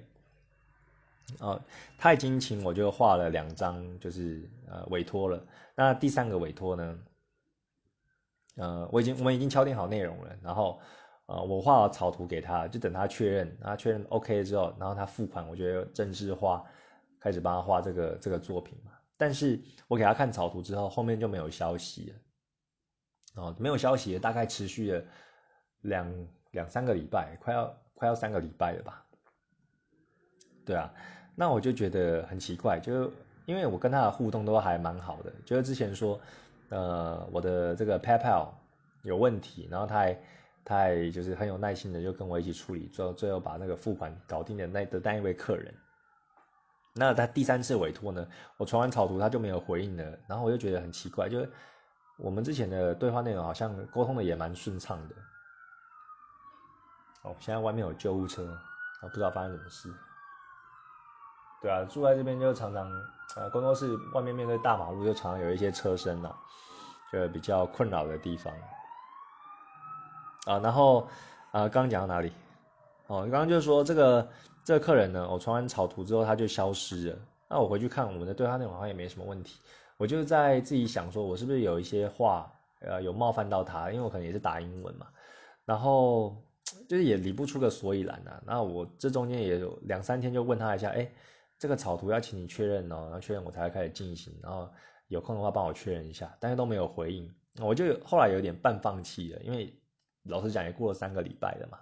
[1.39, 1.59] 呃，
[1.97, 5.43] 他已经请我就画了两张，就是呃委托了。
[5.75, 6.99] 那第三个委托呢，
[8.57, 10.79] 呃，我已经我们已经敲定好内容了，然后
[11.25, 16.63] 呃我画了草图给他，就等他确认，他确认 OK 之后，然后他付款，我觉得正式画，
[17.19, 18.93] 开始帮他画这个这个作品嘛。
[19.17, 25.03] 但是我给他看草图之后，后面就没有消息了，哦，没有消息，大概持续了。
[25.87, 29.03] 两两三个礼拜，快要快要三个礼拜了吧？
[30.65, 30.93] 对啊，
[31.35, 33.11] 那我就觉得很奇怪，就
[33.45, 36.21] 因为我跟他的互动都还蛮好的，就是之前说，
[36.71, 38.49] 呃，我的这个 PayPal
[39.03, 40.19] 有问题，然后他还
[40.65, 45.73] 他还就是很有耐心的就跟我一起处理，最后最后把那个付款搞定的那的那一位客人。
[46.99, 51.49] 那他第三次委托呢，我传完草图他就没有回应了，然后我就觉得很奇怪，就是
[52.19, 55.15] 我们之前的对话内容好像沟通的也蛮顺畅的。
[57.27, 58.45] 哦，现在外面有救护车，
[59.01, 59.93] 啊，不知道发生什么事。
[61.61, 62.89] 对啊，住在这边就常常，
[63.35, 66.33] 呃，工作室外面面对大马路，就常常有一些车声呐，
[67.13, 68.55] 就比较困扰的地方。
[70.47, 71.09] 啊，然后，
[71.51, 72.31] 啊，刚刚讲到哪里？
[73.09, 74.29] 哦，刚刚就是说这个
[74.63, 77.19] 这个客人呢，我传完草图之后他就消失了。
[77.49, 79.61] 那我回去看我们的对话内容好像也没什么问题。
[79.97, 82.49] 我就在自己想说，我是不是有一些话，
[82.81, 83.91] 呃，有冒犯到他？
[83.91, 85.07] 因为我可能也是打英文嘛，
[85.65, 86.37] 然后。
[86.89, 91.11] 就是也理不出个所以然呐，那我这中间也有两三天就问他一下，哎，
[91.59, 94.71] 这个草图要请你确认哦，然后确认我才会开始进行，然后
[95.09, 99.77] 有空的话帮我确认一下，但是都没有回应，我就后来有点半放弃了，因为
[100.25, 101.79] 老实讲也过了三个礼拜了嘛，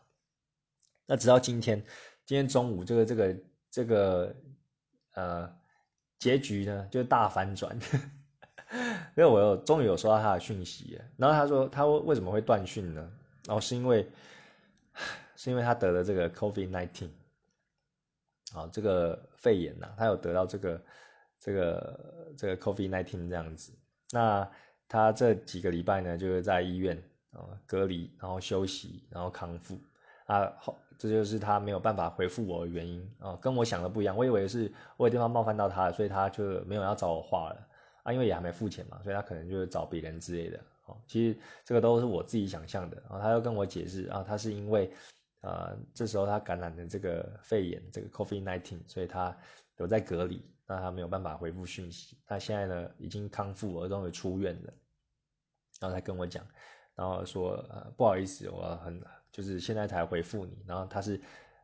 [1.06, 1.82] 那直到今天，
[2.26, 3.36] 今天中午这个这个
[3.70, 4.34] 这个
[5.14, 5.54] 呃
[6.18, 7.78] 结局呢就大反转，
[9.16, 13.10] 因为我有终于有收到他的讯息，然后他说他为什么会断讯呢？
[13.46, 14.06] 然后是因为。
[15.44, 17.10] 是因为他得了这个 COVID nineteen，
[18.54, 20.82] 啊，这个肺炎呐，他有得到这个
[21.38, 23.70] 这个这个 COVID nineteen 这样子。
[24.10, 24.50] 那
[24.88, 26.96] 他这几个礼拜呢，就是在医院
[27.32, 29.78] 啊隔离，然后休息，然后康复
[30.24, 30.50] 啊。
[30.58, 34.16] 后这就是他没有办法回复我的原因啊，跟我想的不一样。
[34.16, 37.68] 我以为是我有地方冒犯到他，所以他就没有要找我画了
[38.02, 40.58] 啊，因为也还没付钱嘛，所以他可能就是找别人之类的。
[40.86, 42.96] 哦，其实这个都是我自己想象的。
[43.10, 44.90] 然后他又跟我解释啊，他是因为
[45.44, 49.36] 呃这时候他感染的这个肺炎，这个 COVID-19，所以他
[49.76, 52.16] 有在隔离，那他没有办法回复讯息。
[52.26, 54.72] 他现在呢已经康复了，终于出院了。
[55.80, 56.46] 然后他跟我讲，
[56.94, 60.64] 然后说呃不好意思，我很就是现在才回复你。
[60.66, 61.20] 然后他是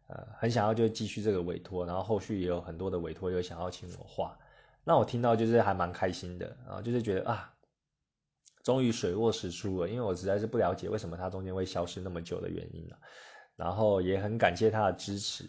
[0.09, 4.39] 呃很想要就继续这个委托，然后后续也有很多的委托又想要请我画。
[4.85, 7.55] 那我听到就是还蛮开心的啊，就是觉得啊。
[8.63, 12.99] 终于水落石出了，因为我实在是不了解为什么他中间会消失那么久的原因了。
[13.61, 15.45] 然后也很感谢他的支持，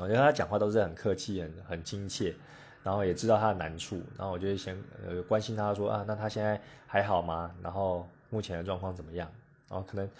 [0.00, 2.34] 我觉得他讲话都是很客气、很很亲切，
[2.82, 7.54] 然后也知道他的难处，然后我就先呃关心他说啊，那他现在还好吗？
[7.62, 9.30] 然后目前的状况怎么样？
[9.68, 10.10] 然后可能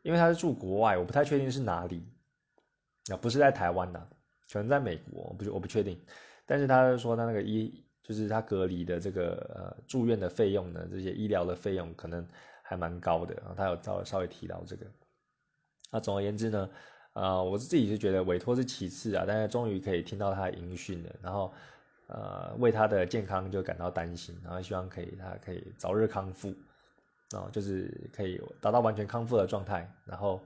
[0.00, 2.02] 因为他是住国外，我不太确定是哪里，
[3.12, 4.08] 啊不是在台湾的，
[4.50, 6.00] 可能在美国，我不我不确定。
[6.46, 7.84] 但是他说他那个医。
[8.02, 12.26] 就是他隔离的这个呃住院的费用呢，这些医疗的费用可能
[12.60, 13.54] 还蛮高的然后。
[13.54, 14.84] 他有稍微稍微提到这个。
[15.90, 16.70] 那总而言之呢，
[17.12, 21.52] 呃，我自己是觉得委托是其次啊，但是终于可以听到他的音讯了，然后
[22.06, 26.54] 呃为他的健康就感到担心，然后希望可以他可以早日康复，
[27.30, 30.40] 然后就是可以达到完全康复的状态，然后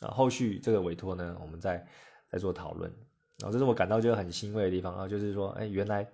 [0.00, 1.86] 啊后续这个委托呢，我们再
[2.28, 2.92] 再做讨论。
[3.38, 6.08] 然后这是我感到就很欣慰的地方啊，就是说，哎，原来。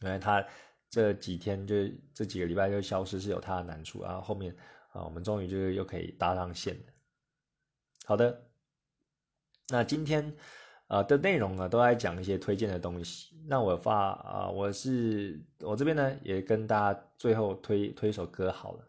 [0.00, 0.44] 原来他
[0.90, 1.76] 这几天就
[2.12, 4.54] 这几个礼拜就消失是有他的难处，然后后面
[4.92, 6.92] 啊，我们终于就是又可以搭上线了。
[8.04, 8.46] 好的，
[9.68, 10.36] 那今天
[10.88, 13.34] 啊的内容呢，都在讲一些推荐的东西。
[13.46, 18.84] 那我发啊，我是我这边呢也跟大家最后推推一首歌好了。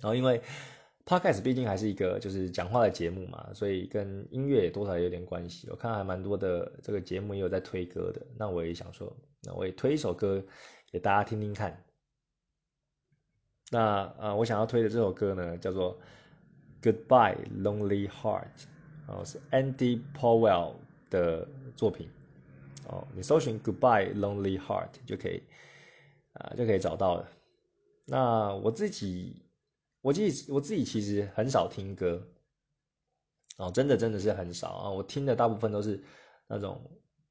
[0.00, 0.40] 然后因为
[1.04, 5.68] Podcast 毕竟还是一个就是讲话的节目嘛，所以跟音乐也多少有点关系。
[5.70, 9.14] 我看还蛮多的这个节目也有在推歌的，那我也想说。
[9.42, 10.44] 那我也推一首歌
[10.92, 11.84] 给大家听听看。
[13.70, 15.98] 那呃，我想要推的这首歌呢，叫做
[16.82, 18.44] 《Goodbye Lonely Heart》，
[19.06, 20.74] 哦，是 Andy Powell
[21.10, 22.08] 的作品。
[22.86, 25.42] 哦，你搜寻《Goodbye Lonely Heart》就可以，
[26.32, 27.28] 啊，就可以找到了。
[28.06, 29.42] 那我自己，
[30.00, 32.26] 我自己，我自己其实很少听歌，
[33.58, 34.90] 哦，真的真的是很少啊。
[34.90, 36.02] 我听的大部分都是
[36.46, 36.80] 那种。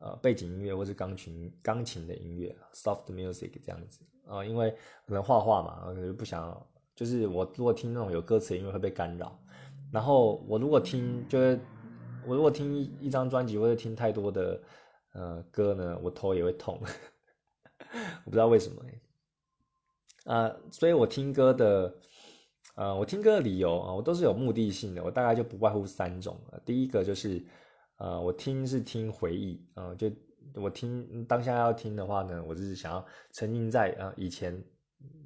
[0.02, 4.72] 呃，背景音乐或是钢琴、钢琴的音乐，soft music 这样子啊，因为
[5.06, 6.66] 可能画画嘛，可能不想，
[7.00, 9.40] 就是我如果听那种有歌词的音乐会被干扰，
[9.90, 11.58] 然后我如果听，就是
[12.28, 14.62] 我如果听一张专辑或者听太多的
[15.14, 16.78] 呃歌呢，我头也会痛，
[18.26, 18.84] 我不知道为什么
[20.26, 21.96] 啊，所以我听歌的，
[22.76, 27.46] 呃，我听歌的理由啊，我都是有目的性的，我大概就不外乎三种第一个就是。
[28.02, 30.10] 呃，我听是听回忆，啊，就
[30.56, 34.64] 我听当下要听的话呢，我就是想要沉浸在啊以前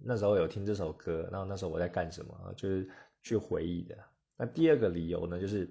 [0.04, 2.90] 那时候有听这首歌，然后那时候我在干什么，就是
[3.22, 3.98] 去回忆的。
[4.38, 5.70] 那第二个理由呢，就是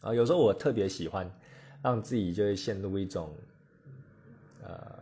[0.00, 1.30] 啊有时候我特别喜欢
[1.82, 3.34] 让自己就会陷入一种
[4.62, 4.98] 呃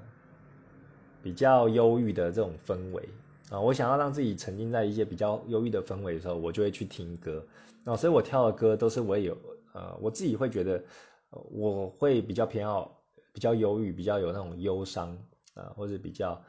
[1.22, 3.08] 比较忧郁的这种氛围
[3.50, 7.46] 啊，我想要让自己沉浸在一些比较忧郁的氛围的时候，我就会去听歌，
[7.84, 9.36] 那所以我挑的歌都是我有。
[9.74, 10.82] 呃，我自己会觉得，
[11.30, 13.00] 我会比较偏好
[13.32, 15.16] 比较忧郁、比较有那种忧伤
[15.54, 16.42] 啊，或者比较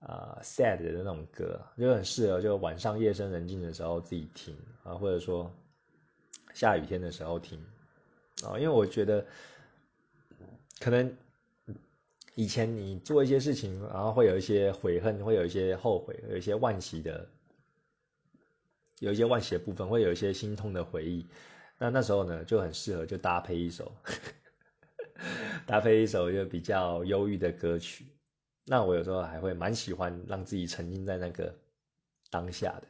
[0.00, 5.52] 啊 sad 的那种歌，就很适合就晚上夜深人静的时候自己听啊，或者说
[6.54, 7.58] 下雨天的时候听
[8.44, 9.26] 啊，因为我觉得
[10.80, 11.16] 可能
[12.36, 17.28] 以前你做一些事情，然后会有一些悔恨，会有一些后悔，有一些惋惜的，
[19.00, 21.26] 有一些惋惜的部分，会有一些心痛的回忆。
[21.78, 23.92] 那那时候呢，就很适合就搭配一首，
[25.66, 28.06] 搭配一首就比较忧郁的歌曲。
[28.68, 31.54] 那我有时候还会蛮喜欢让自己沉浸在那个
[32.30, 32.86] 当下的，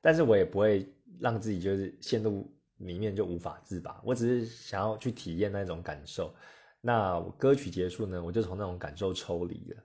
[0.00, 4.00] 但是我也不会让自己就是陷入里面就无法自拔。
[4.04, 6.34] 我只是想要去体验那种感受。
[6.80, 9.82] 那歌曲结束呢，我就从那种感受抽离了。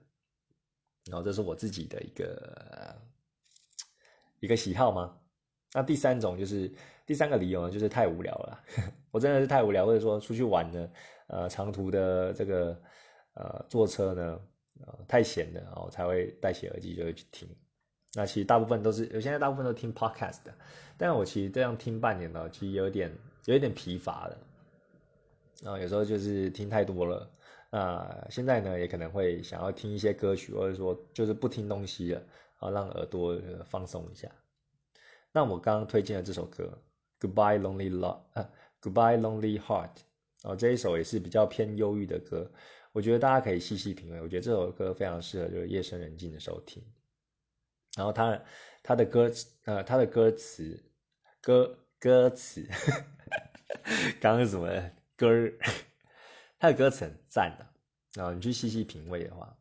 [1.10, 2.96] 然后这是我自己的一个
[4.40, 5.14] 一个喜好吗？
[5.74, 6.72] 那第三种就是
[7.04, 8.64] 第三个理由呢，就是太无聊了。
[9.10, 10.90] 我真的是太无聊，或者说出去玩呢，
[11.26, 12.80] 呃，长途的这个
[13.34, 14.40] 呃坐车呢，
[14.80, 17.48] 呃太闲了，然后才会戴起耳机就会去听。
[18.14, 20.54] 那其实大部分都是，我现在大部分都听 podcast 的，
[20.96, 23.10] 但我其实这样听半年呢，其实有点
[23.46, 24.38] 有一点疲乏了。
[25.62, 27.30] 然后有时候就是听太多了，
[27.70, 32.22] 那现在呢也可能会想要听一些歌曲，或者说就是不听东西了，
[32.58, 34.30] 啊，让耳朵放松一下。
[35.32, 36.78] 那我刚刚推荐的这首歌
[37.26, 38.48] 《Goodbye Lonely Love 啊
[38.80, 39.90] ，Goodbye Lonely Heart
[40.44, 42.48] 哦，这一首也是比较偏忧郁的歌，
[42.94, 44.20] 我觉得大家可以细细品味。
[44.20, 46.80] 我觉得这首歌非常适合就是夜深人静的时候听。
[47.96, 48.40] 然后他
[48.84, 49.28] 他的歌
[49.64, 50.80] 呃他的歌词
[51.40, 52.64] 歌歌词，
[54.22, 54.68] 刚刚什么
[55.16, 55.52] 歌儿？
[56.60, 57.66] 他的歌词很赞的。
[58.14, 59.56] 然后你去细细品味的话，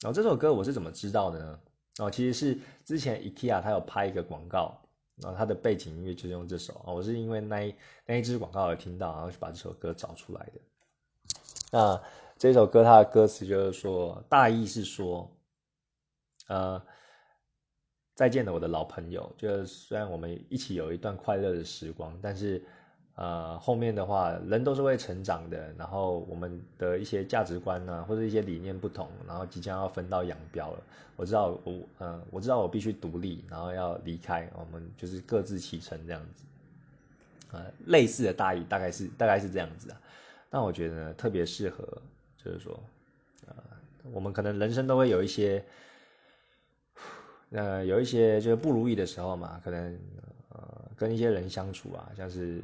[0.00, 1.60] 然后这首歌我是怎么知道的呢？
[1.98, 4.80] 哦，其实是之前 IKEA 他有拍一个广告，
[5.16, 7.74] 然后他的背景音乐就是用这首啊，我是因为那一
[8.04, 10.60] 那一支广告而听到，然后去把这首歌找出来的。
[11.72, 12.02] 那
[12.38, 15.30] 这首歌它的歌词就是说，大意是说，
[16.48, 16.82] 呃，
[18.14, 22.62] 再见了我的老朋友，就是虽然我们一起有一段快乐的时光，但是。
[23.18, 30.82] 呃，后面的话，人都是会成长的，然后我们的一些价值观呢，或者一些理念不同，然后即将要分道扬镳了。
[31.16, 36.44] 我知道我，嗯，我知道我必须独立，然后要离开，我们就是各自启程这样子。
[37.52, 39.98] 呃，类似的大意大概是大概是这样子啊。
[40.50, 41.88] 那我觉得呢，特别适合，
[42.46, 42.80] 就是说，
[43.46, 43.54] 呃，
[44.12, 45.64] 我们可能人生都会有一些，
[47.50, 49.98] 呃，有一些就是不如意的时候嘛，可能
[50.50, 52.62] 呃，跟一些人相处啊，像是。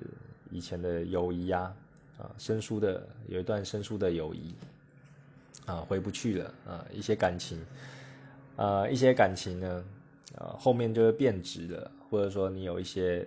[0.55, 1.75] 以前的友谊啊，
[2.19, 4.55] 啊，生疏的有一段生疏的友谊，
[5.65, 7.59] 啊，回不去了啊，一些感情，
[8.57, 9.85] 啊，一些感情呢，
[10.37, 13.27] 啊，后面就会变质了，或者说你有一些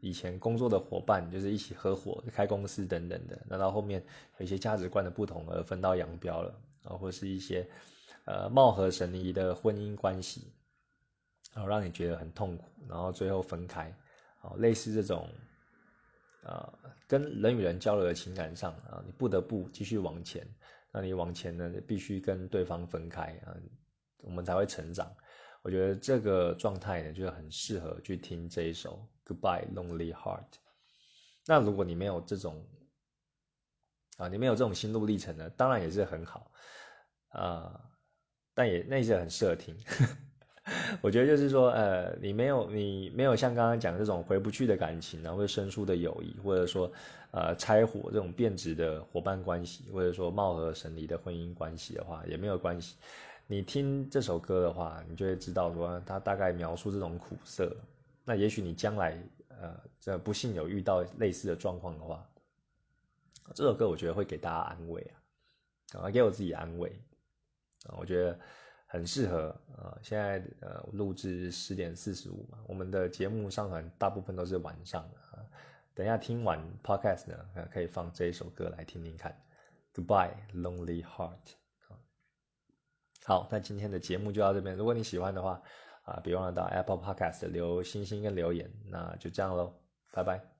[0.00, 4.02] 以前工作的伙伴，就是一起合伙开公司等等的，那到后面
[4.38, 7.68] 有一些价值观的不同而分道扬镳了，啊，或是一些
[8.24, 10.52] 呃貌合神离的婚姻关系，
[11.54, 13.94] 然后让你觉得很痛苦，然后最后分开，
[14.40, 15.28] 好，类似这种。
[16.44, 16.72] 啊，
[17.06, 20.46] 跟人与人交流的情感上啊，你不得不继续往前。
[20.92, 23.52] 那你往前呢，必须跟对方分开啊，
[24.18, 25.12] 我们才会成长。
[25.62, 28.94] 我觉得这个状态呢，就很适合去听这一首
[29.28, 30.40] 《Goodbye Lonely Heart》。
[31.46, 32.66] 那如果你没有这种
[34.16, 36.50] 啊，你没有这种心路历程呢，当然也是很好
[37.28, 37.80] 啊，
[38.54, 39.76] 但也那些很适合听。
[41.00, 46.92] 我觉得就是说，呃，你没有你没有像刚刚讲这种回不去的感情啊，或者生疏的友谊，或者说，
[47.30, 52.96] 呃，拆伙这种变质的伙伴关系，或者说貌合神离的婚姻关系的话，也没有关系。
[53.46, 57.74] 你听这首歌的话，你就会知道说，它大概描述这种苦涩。
[58.28, 59.18] 那也许你将来，
[59.48, 62.30] 呃，这不幸有遇到类似的状况的话，
[63.54, 65.00] 这首歌我觉得会给大家安慰
[65.94, 66.90] 啊，啊，给我自己安慰
[67.86, 68.38] 啊，我觉得。
[68.90, 75.44] 很适合啊，现在呃录制十点四十五嘛，我们的节目上传大部分都是晚上啊。
[75.92, 79.38] 等一下听完 podcast 呢，可以放这一首歌来听听看。
[79.92, 81.36] Goodbye Lonely Heart
[83.26, 84.74] 好，那今天的节目就到这边。
[84.74, 85.60] 如果你喜欢的话
[86.08, 88.70] 啊，别忘了到 Apple Podcast 留星星跟留言。
[88.86, 89.72] 那就这样喽，
[90.12, 90.57] 拜拜。